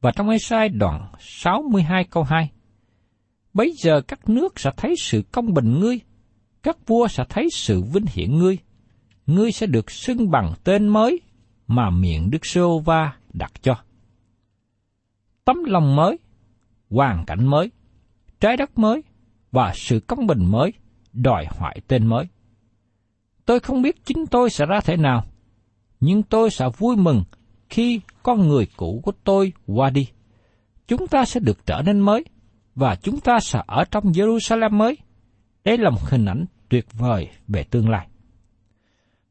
Và 0.00 0.12
trong 0.16 0.28
Ê-sai 0.28 0.68
đoạn 0.68 1.12
62 1.18 2.04
câu 2.04 2.22
2, 2.22 2.50
bây 3.54 3.72
giờ 3.82 4.00
các 4.00 4.28
nước 4.28 4.60
sẽ 4.60 4.70
thấy 4.76 4.94
sự 4.98 5.22
công 5.32 5.54
bình 5.54 5.80
ngươi, 5.80 6.00
các 6.62 6.86
vua 6.86 7.08
sẽ 7.08 7.24
thấy 7.28 7.48
sự 7.52 7.82
vinh 7.82 8.06
hiển 8.08 8.38
ngươi, 8.38 8.58
ngươi 9.26 9.52
sẽ 9.52 9.66
được 9.66 9.90
xưng 9.90 10.30
bằng 10.30 10.54
tên 10.64 10.88
mới 10.88 11.20
mà 11.68 11.90
miệng 11.90 12.30
Đức 12.30 12.46
Sô 12.46 12.78
Va 12.78 13.16
đặt 13.32 13.52
cho. 13.62 13.74
Tấm 15.44 15.64
lòng 15.64 15.96
mới, 15.96 16.18
hoàn 16.90 17.24
cảnh 17.26 17.46
mới, 17.46 17.70
trái 18.40 18.56
đất 18.56 18.78
mới 18.78 19.02
và 19.52 19.72
sự 19.74 20.00
công 20.00 20.26
bình 20.26 20.44
mới 20.50 20.72
đòi 21.12 21.44
hỏi 21.58 21.74
tên 21.88 22.06
mới. 22.06 22.24
Tôi 23.44 23.60
không 23.60 23.82
biết 23.82 24.04
chính 24.04 24.26
tôi 24.26 24.50
sẽ 24.50 24.66
ra 24.66 24.80
thế 24.80 24.96
nào, 24.96 25.24
nhưng 26.00 26.22
tôi 26.22 26.50
sẽ 26.50 26.68
vui 26.78 26.96
mừng 26.96 27.24
khi 27.70 28.00
con 28.22 28.48
người 28.48 28.66
cũ 28.76 29.00
của 29.04 29.12
tôi 29.24 29.52
qua 29.66 29.90
đi. 29.90 30.08
Chúng 30.86 31.06
ta 31.06 31.24
sẽ 31.24 31.40
được 31.40 31.66
trở 31.66 31.82
nên 31.86 32.00
mới, 32.00 32.24
và 32.74 32.96
chúng 32.96 33.20
ta 33.20 33.38
sẽ 33.40 33.62
ở 33.66 33.84
trong 33.90 34.04
Jerusalem 34.04 34.72
mới. 34.72 34.96
Đây 35.64 35.78
là 35.78 35.90
một 35.90 36.00
hình 36.02 36.26
ảnh 36.26 36.44
tuyệt 36.68 36.86
vời 36.92 37.28
về 37.48 37.64
tương 37.64 37.88
lai. 37.88 38.08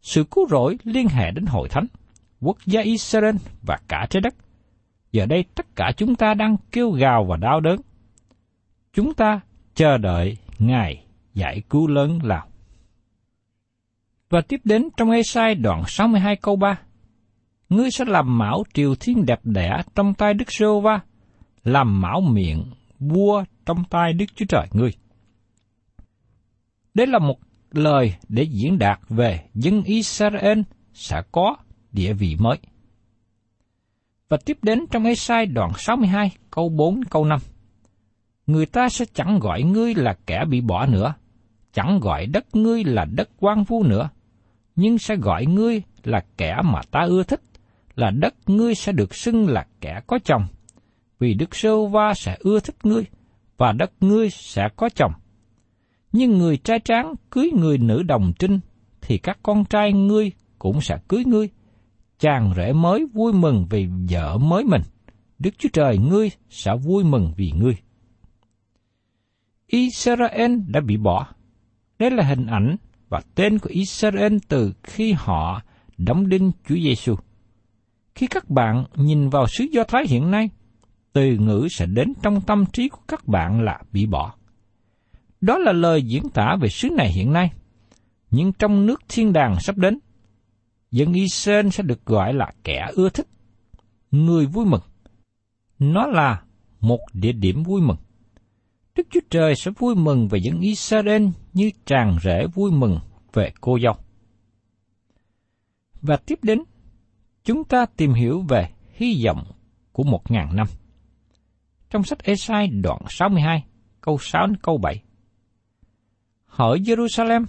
Sự 0.02 0.24
cứu 0.24 0.48
rỗi 0.50 0.78
liên 0.84 1.08
hệ 1.08 1.32
đến 1.32 1.46
hội 1.46 1.70
thánh, 1.70 1.88
quốc 2.42 2.58
gia 2.66 2.82
Israel 2.82 3.36
và 3.62 3.78
cả 3.88 4.08
trái 4.10 4.22
đất. 4.22 4.36
Giờ 5.12 5.26
đây 5.26 5.46
tất 5.56 5.76
cả 5.76 5.92
chúng 5.98 6.16
ta 6.16 6.34
đang 6.34 6.58
kêu 6.72 6.92
gào 6.92 7.26
và 7.26 7.38
đau 7.38 7.60
đớn. 7.60 7.82
Chúng 8.94 9.14
ta 9.14 9.40
chờ 9.76 9.98
đợi 9.98 10.38
Ngài 10.60 11.06
giải 11.34 11.62
cứu 11.70 11.88
lớn 11.88 12.20
lao. 12.24 12.48
Và 14.30 14.42
tiếp 14.42 14.62
đến 14.64 14.90
trong 14.98 15.12
Ê-sai 15.12 15.56
đoạn 15.56 15.84
62 15.88 16.36
câu 16.36 16.56
3. 16.56 16.80
Ngươi 17.70 17.92
sẽ 17.92 18.06
làm 18.06 18.38
mão 18.38 18.64
triều 18.74 18.96
thiên 18.96 19.26
đẹp 19.26 19.40
đẽ 19.44 19.82
trong 19.96 20.14
tay 20.14 20.34
Đức 20.34 20.52
Sô 20.52 20.82
Va, 20.82 21.00
làm 21.64 22.02
mão 22.02 22.22
miệng 22.22 22.72
vua 23.00 23.44
trong 23.66 23.84
tay 23.90 24.14
Đức 24.14 24.26
Chúa 24.36 24.46
Trời 24.50 24.68
ngươi. 24.74 24.94
Đây 26.94 27.08
là 27.08 27.20
một 27.20 27.40
lời 27.72 28.16
để 28.30 28.44
diễn 28.44 28.80
đạt 28.80 29.00
về 29.10 29.40
dân 29.54 29.84
Israel 29.84 30.62
sẽ 30.94 31.22
có 31.32 31.56
địa 31.92 32.14
vị 32.14 32.36
mới. 32.40 32.58
Và 34.30 34.38
tiếp 34.46 34.58
đến 34.62 34.86
trong 34.92 35.04
ngay 35.04 35.16
sai 35.16 35.46
đoạn 35.46 35.72
62 35.78 36.32
câu 36.52 36.70
4 36.70 37.04
câu 37.10 37.26
5. 37.26 37.40
Người 38.48 38.66
ta 38.66 38.90
sẽ 38.90 39.06
chẳng 39.14 39.40
gọi 39.40 39.64
ngươi 39.64 39.96
là 39.96 40.18
kẻ 40.26 40.46
bị 40.50 40.62
bỏ 40.62 40.86
nữa, 40.86 41.14
chẳng 41.74 42.00
gọi 42.00 42.26
đất 42.26 42.56
ngươi 42.56 42.84
là 42.84 43.06
đất 43.06 43.30
quan 43.40 43.64
vu 43.64 43.84
nữa, 43.84 44.10
nhưng 44.76 44.98
sẽ 44.98 45.16
gọi 45.16 45.46
ngươi 45.46 45.82
là 46.04 46.26
kẻ 46.38 46.58
mà 46.64 46.82
ta 46.92 47.00
ưa 47.02 47.24
thích, 47.24 47.42
là 47.96 48.12
đất 48.12 48.34
ngươi 48.48 48.76
sẽ 48.76 48.92
được 48.92 49.16
xưng 49.16 49.50
là 49.50 49.68
kẻ 49.82 50.02
có 50.08 50.20
chồng, 50.26 50.48
vì 51.20 51.34
Đức 51.34 51.56
Sơ 51.56 51.86
Va 51.86 52.14
sẽ 52.14 52.38
ưa 52.40 52.60
thích 52.60 52.76
ngươi, 52.84 53.06
và 53.58 53.72
đất 53.72 53.92
ngươi 54.00 54.30
sẽ 54.30 54.70
có 54.76 54.90
chồng. 54.96 55.12
Nhưng 56.12 56.38
người 56.38 56.58
trai 56.58 56.80
tráng 56.80 57.14
cưới 57.30 57.52
người 57.56 57.78
nữ 57.78 58.04
đồng 58.04 58.34
trinh, 58.40 58.60
thì 59.02 59.18
các 59.18 59.40
con 59.44 59.66
trai 59.66 59.94
ngươi 59.94 60.32
cũng 60.60 60.82
sẽ 60.82 60.98
cưới 61.08 61.24
ngươi. 61.26 61.50
Chàng 62.20 62.54
rể 62.56 62.74
mới 62.74 63.06
vui 63.14 63.34
mừng 63.34 63.68
vì 63.70 63.88
vợ 64.10 64.38
mới 64.38 64.64
mình, 64.64 64.82
Đức 65.40 65.50
Chúa 65.58 65.70
Trời 65.74 65.98
ngươi 65.98 66.32
sẽ 66.50 66.76
vui 66.76 67.04
mừng 67.04 67.34
vì 67.38 67.52
ngươi. 67.52 67.78
Israel 69.68 70.56
đã 70.68 70.82
bị 70.82 70.98
bỏ. 70.98 71.28
Đây 72.00 72.12
là 72.12 72.24
hình 72.24 72.46
ảnh 72.46 72.76
và 73.10 73.22
tên 73.36 73.60
của 73.60 73.70
Israel 73.70 74.38
từ 74.48 74.74
khi 74.84 75.12
họ 75.12 75.62
đóng 75.98 76.30
đinh 76.30 76.52
Chúa 76.68 76.76
Giêsu. 76.76 77.16
Khi 78.16 78.28
các 78.28 78.50
bạn 78.50 78.86
nhìn 78.96 79.30
vào 79.30 79.48
xứ 79.48 79.66
Do 79.72 79.84
Thái 79.84 80.06
hiện 80.08 80.32
nay, 80.32 80.50
từ 81.14 81.38
ngữ 81.38 81.68
sẽ 81.72 81.86
đến 81.86 82.14
trong 82.22 82.42
tâm 82.42 82.66
trí 82.74 82.90
của 82.90 83.02
các 83.08 83.28
bạn 83.28 83.62
là 83.62 83.82
bị 83.92 84.06
bỏ. 84.06 84.34
Đó 85.42 85.58
là 85.58 85.72
lời 85.72 86.02
diễn 86.02 86.30
tả 86.30 86.56
về 86.62 86.70
xứ 86.70 86.90
này 86.90 87.12
hiện 87.12 87.34
nay. 87.34 87.52
Nhưng 88.32 88.54
trong 88.54 88.86
nước 88.86 89.02
thiên 89.10 89.34
đàng 89.34 89.56
sắp 89.60 89.78
đến, 89.78 90.00
dân 90.98 91.14
Israel 91.14 91.70
sẽ 91.70 91.84
được 91.84 92.06
gọi 92.06 92.34
là 92.34 92.54
kẻ 92.64 92.92
ưa 92.94 93.10
thích, 93.10 93.28
người 94.12 94.46
vui 94.46 94.66
mừng. 94.66 94.82
Nó 95.80 96.08
là 96.08 96.42
một 96.80 97.00
địa 97.14 97.32
điểm 97.32 97.64
vui 97.64 97.82
mừng. 97.82 97.98
Đức 98.96 99.08
Chúa 99.12 99.20
Trời 99.30 99.56
sẽ 99.56 99.72
vui 99.72 99.96
mừng 99.96 100.28
về 100.28 100.40
dân 100.44 100.60
Israel 100.60 101.28
như 101.54 101.72
tràn 101.86 102.18
rễ 102.24 102.48
vui 102.54 102.72
mừng 102.72 103.00
về 103.34 103.52
cô 103.62 103.80
dâu. 103.80 103.94
Và 106.02 106.18
tiếp 106.18 106.40
đến, 106.42 106.64
chúng 107.44 107.64
ta 107.64 107.86
tìm 107.98 108.14
hiểu 108.14 108.42
về 108.42 108.70
hy 108.94 109.26
vọng 109.26 109.44
của 109.92 110.04
một 110.04 110.32
ngàn 110.32 110.56
năm 110.56 110.68
trong 111.90 112.04
sách 112.04 112.24
Esai 112.24 112.68
đoạn 112.68 113.02
62, 113.10 113.66
câu 114.02 114.18
6 114.22 114.48
đến 114.48 114.58
câu 114.58 114.78
7. 114.78 115.04
Hỡi 116.46 116.80
Jerusalem, 116.80 117.46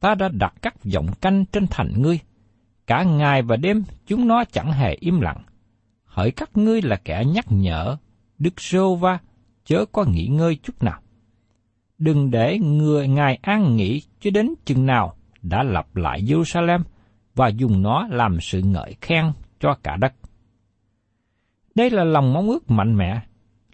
ta 0.00 0.14
đã 0.14 0.28
đặt 0.28 0.54
các 0.62 0.84
giọng 0.84 1.06
canh 1.20 1.44
trên 1.52 1.66
thành 1.70 1.92
ngươi, 1.96 2.20
cả 2.86 3.02
ngày 3.02 3.42
và 3.42 3.56
đêm 3.56 3.84
chúng 4.06 4.28
nó 4.28 4.44
chẳng 4.44 4.72
hề 4.72 4.94
im 5.00 5.20
lặng. 5.20 5.42
Hỡi 6.04 6.30
các 6.30 6.56
ngươi 6.56 6.82
là 6.82 6.96
kẻ 6.96 7.24
nhắc 7.24 7.46
nhở, 7.48 7.96
Đức 8.38 8.60
Sô 8.60 8.94
Va, 8.94 9.18
chớ 9.64 9.84
có 9.92 10.04
nghỉ 10.04 10.26
ngơi 10.26 10.58
chút 10.62 10.82
nào. 10.82 11.00
Đừng 11.98 12.30
để 12.30 12.58
người 12.58 13.08
ngài 13.08 13.38
an 13.42 13.76
nghỉ 13.76 14.02
cho 14.20 14.30
đến 14.30 14.54
chừng 14.64 14.86
nào 14.86 15.16
đã 15.42 15.62
lập 15.62 15.96
lại 15.96 16.22
Jerusalem 16.22 16.80
và 17.34 17.48
dùng 17.48 17.82
nó 17.82 18.06
làm 18.10 18.40
sự 18.40 18.62
ngợi 18.62 18.94
khen 19.00 19.32
cho 19.60 19.74
cả 19.82 19.96
đất. 19.96 20.14
Đây 21.74 21.90
là 21.90 22.04
lòng 22.04 22.32
mong 22.32 22.48
ước 22.48 22.70
mạnh 22.70 22.96
mẽ 22.96 23.20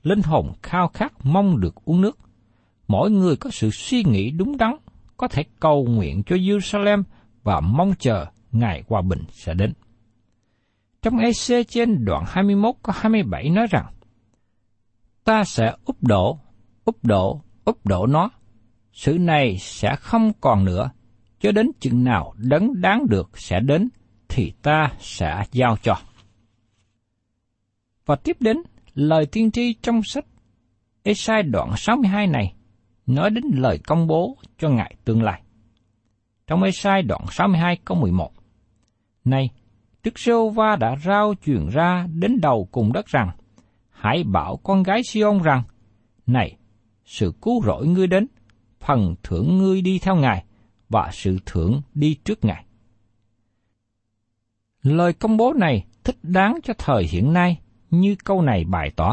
linh 0.03 0.23
hồn 0.23 0.53
khao 0.62 0.88
khát 0.88 1.12
mong 1.23 1.61
được 1.61 1.75
uống 1.85 2.01
nước. 2.01 2.18
Mỗi 2.88 3.11
người 3.11 3.37
có 3.37 3.51
sự 3.51 3.70
suy 3.70 4.05
nghĩ 4.05 4.31
đúng 4.31 4.57
đắn, 4.57 4.77
có 5.16 5.29
thể 5.29 5.44
cầu 5.61 5.87
nguyện 5.87 6.23
cho 6.23 6.37
Jerusalem 6.37 7.03
và 7.42 7.61
mong 7.61 7.94
chờ 7.99 8.27
ngày 8.53 8.83
hòa 8.89 9.03
bình 9.03 9.25
sẽ 9.31 9.55
đến. 9.55 9.73
Trong 11.03 11.19
EC 11.19 11.69
trên 11.69 12.05
đoạn 12.05 12.25
21 12.29 12.75
có 12.83 12.93
27 12.97 13.51
nói 13.51 13.67
rằng, 13.71 13.87
Ta 15.25 15.45
sẽ 15.45 15.75
úp 15.85 16.03
đổ, 16.03 16.39
úp 16.85 17.05
đổ, 17.05 17.43
úp 17.65 17.87
đổ 17.87 18.07
nó. 18.07 18.31
Sự 18.93 19.19
này 19.19 19.57
sẽ 19.59 19.97
không 19.97 20.33
còn 20.41 20.65
nữa, 20.65 20.91
cho 21.41 21.53
đến 21.53 21.71
chừng 21.81 22.05
nào 22.05 22.35
đấng 22.37 22.81
đáng 22.81 23.07
được 23.09 23.31
sẽ 23.35 23.61
đến, 23.61 23.89
thì 24.29 24.53
ta 24.63 24.93
sẽ 24.99 25.45
giao 25.53 25.77
cho. 25.83 25.97
Và 28.07 28.17
tiếp 28.17 28.37
đến 28.41 28.57
lời 28.95 29.27
tiên 29.27 29.51
tri 29.51 29.75
trong 29.83 30.03
sách 30.03 30.25
Esai 31.03 31.43
đoạn 31.43 31.73
62 31.77 32.27
này 32.27 32.55
nói 33.07 33.31
đến 33.31 33.45
lời 33.55 33.79
công 33.87 34.07
bố 34.07 34.37
cho 34.59 34.69
ngài 34.69 34.95
tương 35.05 35.23
lai. 35.23 35.43
Trong 36.47 36.63
Esai 36.63 37.03
đoạn 37.03 37.25
62 37.31 37.77
câu 37.85 37.99
11 37.99 38.33
này, 39.24 39.50
Đức 40.04 40.18
Sô 40.18 40.50
Va 40.50 40.76
đã 40.76 40.96
rao 41.04 41.35
truyền 41.46 41.68
ra 41.68 42.06
đến 42.14 42.40
đầu 42.40 42.68
cùng 42.72 42.92
đất 42.92 43.06
rằng, 43.06 43.30
hãy 43.90 44.24
bảo 44.24 44.56
con 44.56 44.83
gái 44.83 45.02
Siôn 45.02 45.42
rằng, 45.42 45.62
Này, 46.26 46.56
sự 47.04 47.33
cứu 47.42 47.62
rỗi 47.64 47.87
ngươi 47.87 48.06
đến, 48.06 48.26
phần 48.80 49.14
thưởng 49.22 49.59
ngươi 49.59 49.83
đi 49.83 49.98
theo 49.98 50.16
Ngài, 50.16 50.44
và 50.88 51.11
sự 51.12 51.38
thưởng 51.46 51.83
đi 51.94 52.16
trước 52.24 52.44
Ngài. 52.44 52.64
Lời 54.83 55.12
công 55.12 55.37
bố 55.37 55.52
này 55.52 55.85
thích 56.04 56.16
đáng 56.22 56.59
cho 56.64 56.74
thời 56.78 57.04
hiện 57.04 57.33
nay 57.33 57.61
như 57.90 58.16
câu 58.24 58.42
này 58.42 58.64
bày 58.64 58.92
tỏ. 58.96 59.12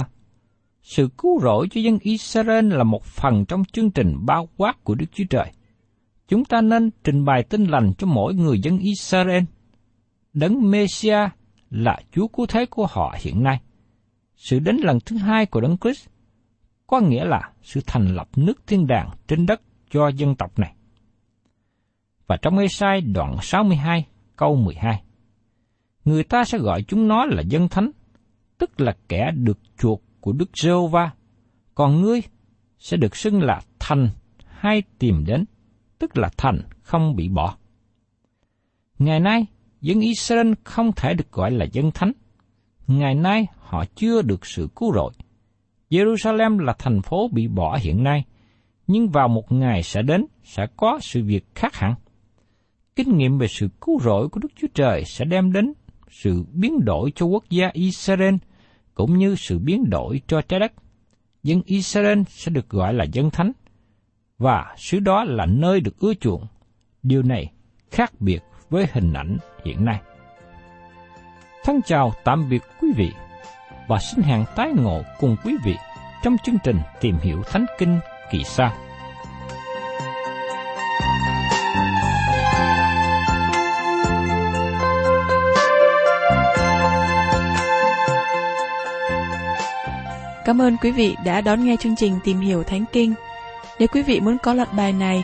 Sự 0.82 1.10
cứu 1.18 1.40
rỗi 1.42 1.68
cho 1.72 1.82
dân 1.82 1.98
Israel 2.02 2.74
là 2.74 2.84
một 2.84 3.04
phần 3.04 3.46
trong 3.46 3.66
chương 3.66 3.92
trình 3.92 4.16
bao 4.26 4.50
quát 4.58 4.84
của 4.84 4.96
Đức 4.96 5.06
Chúa 5.14 5.24
Trời. 5.30 5.52
Chúng 6.28 6.46
ta 6.46 6.62
nên 6.62 6.90
trình 7.04 7.26
bày 7.26 7.44
tin 7.44 7.66
lành 7.66 7.94
cho 7.98 8.08
mỗi 8.08 8.34
người 8.34 8.60
dân 8.60 8.80
Israel. 8.80 9.44
Đấng 10.40 10.72
Messiah 10.72 11.32
là 11.70 12.00
Chúa 12.12 12.28
cứu 12.28 12.46
thế 12.46 12.66
của 12.66 12.88
họ 12.90 13.16
hiện 13.20 13.44
nay. 13.44 13.62
Sự 14.36 14.60
đến 14.60 14.78
lần 14.84 15.00
thứ 15.06 15.18
hai 15.18 15.46
của 15.46 15.62
Đấng 15.62 15.78
Christ 15.78 16.08
có 16.88 17.00
nghĩa 17.00 17.26
là 17.26 17.52
sự 17.62 17.82
thành 17.88 18.16
lập 18.16 18.30
nước 18.36 18.68
thiên 18.68 18.88
đàng 18.88 19.10
trên 19.28 19.46
đất 19.46 19.62
cho 19.90 20.08
dân 20.08 20.36
tộc 20.36 20.60
này. 20.60 20.74
Và 22.28 22.38
trong 22.42 22.58
Ê-sai 22.58 23.02
đoạn 23.02 23.38
62 23.42 24.08
câu 24.36 24.56
12, 24.56 25.04
người 26.06 26.24
ta 26.24 26.44
sẽ 26.44 26.58
gọi 26.58 26.84
chúng 26.84 27.08
nó 27.08 27.26
là 27.26 27.42
dân 27.42 27.70
thánh, 27.70 27.92
tức 28.58 28.82
là 28.82 28.98
kẻ 29.10 29.32
được 29.36 29.60
chuộc 29.78 30.02
của 30.22 30.32
Đức 30.32 30.50
giê 30.64 30.72
va 30.92 31.12
còn 31.76 32.02
ngươi 32.02 32.22
sẽ 32.80 32.98
được 32.98 33.16
xưng 33.16 33.42
là 33.42 33.62
thành 33.80 34.10
hay 34.46 34.84
tìm 35.00 35.24
đến, 35.26 35.46
tức 36.00 36.18
là 36.18 36.30
thành 36.38 36.62
không 36.82 37.16
bị 37.16 37.30
bỏ. 37.30 37.58
Ngày 39.00 39.20
nay, 39.20 39.46
dân 39.82 40.00
Israel 40.00 40.54
không 40.64 40.92
thể 40.96 41.14
được 41.14 41.32
gọi 41.32 41.52
là 41.52 41.66
dân 41.72 41.92
thánh. 41.92 42.12
Ngày 42.88 43.16
nay 43.16 43.48
họ 43.60 43.86
chưa 43.96 44.22
được 44.22 44.46
sự 44.46 44.70
cứu 44.76 44.94
rỗi. 44.94 45.12
Jerusalem 45.90 46.60
là 46.60 46.74
thành 46.80 47.02
phố 47.02 47.30
bị 47.34 47.48
bỏ 47.48 47.78
hiện 47.82 48.04
nay, 48.04 48.24
nhưng 48.88 49.10
vào 49.10 49.28
một 49.28 49.52
ngày 49.52 49.84
sẽ 49.84 50.02
đến 50.02 50.26
sẽ 50.44 50.68
có 50.78 51.00
sự 51.02 51.24
việc 51.24 51.46
khác 51.56 51.76
hẳn. 51.76 51.94
Kinh 52.96 53.18
nghiệm 53.18 53.38
về 53.38 53.48
sự 53.48 53.68
cứu 53.82 54.00
rỗi 54.00 54.30
của 54.30 54.40
Đức 54.40 54.50
Chúa 54.62 54.68
Trời 54.74 55.04
sẽ 55.06 55.26
đem 55.26 55.52
đến 55.52 55.74
sự 56.12 56.44
biến 56.54 56.86
đổi 56.86 57.12
cho 57.16 57.26
quốc 57.26 57.44
gia 57.50 57.70
Israel 57.74 58.36
cũng 58.94 59.18
như 59.18 59.36
sự 59.36 59.60
biến 59.60 59.90
đổi 59.90 60.22
cho 60.28 60.42
trái 60.42 60.60
đất. 60.60 60.74
Dân 61.44 61.62
Israel 61.66 62.22
sẽ 62.28 62.52
được 62.52 62.70
gọi 62.70 62.94
là 62.94 63.04
dân 63.04 63.30
thánh, 63.30 63.52
và 64.38 64.76
xứ 64.78 65.00
đó 65.00 65.24
là 65.24 65.46
nơi 65.46 65.80
được 65.80 66.00
ưa 66.00 66.14
chuộng. 66.14 66.48
Điều 67.04 67.24
này 67.24 67.52
khác 67.92 68.14
biệt 68.20 68.44
với 68.70 68.88
hình 68.94 69.14
ảnh 69.14 69.38
hiện 69.66 69.86
nay. 69.86 70.02
Thân 71.64 71.82
chào 71.86 72.14
tạm 72.24 72.50
biệt 72.50 72.64
quý 72.82 72.88
vị 72.96 73.12
và 73.88 74.00
xin 74.00 74.24
hẹn 74.24 74.46
tái 74.56 74.72
ngộ 74.76 75.02
cùng 75.20 75.36
quý 75.46 75.56
vị 75.64 75.76
trong 76.24 76.38
chương 76.44 76.58
trình 76.64 76.80
tìm 77.02 77.18
hiểu 77.18 77.44
Thánh 77.44 77.66
Kinh 77.78 78.00
kỳ 78.32 78.44
sau. 78.44 78.74
Cảm 90.46 90.62
ơn 90.62 90.78
quý 90.78 90.92
vị 90.92 91.16
đã 91.26 91.42
đón 91.42 91.66
nghe 91.66 91.76
chương 91.80 91.96
trình 91.96 92.20
Tìm 92.24 92.40
hiểu 92.40 92.64
Thánh 92.64 92.86
Kinh. 92.92 93.14
Nếu 93.80 93.88
quý 93.88 94.04
vị 94.04 94.20
muốn 94.20 94.38
có 94.38 94.54
loạt 94.54 94.74
bài 94.74 94.94
này, 94.94 95.24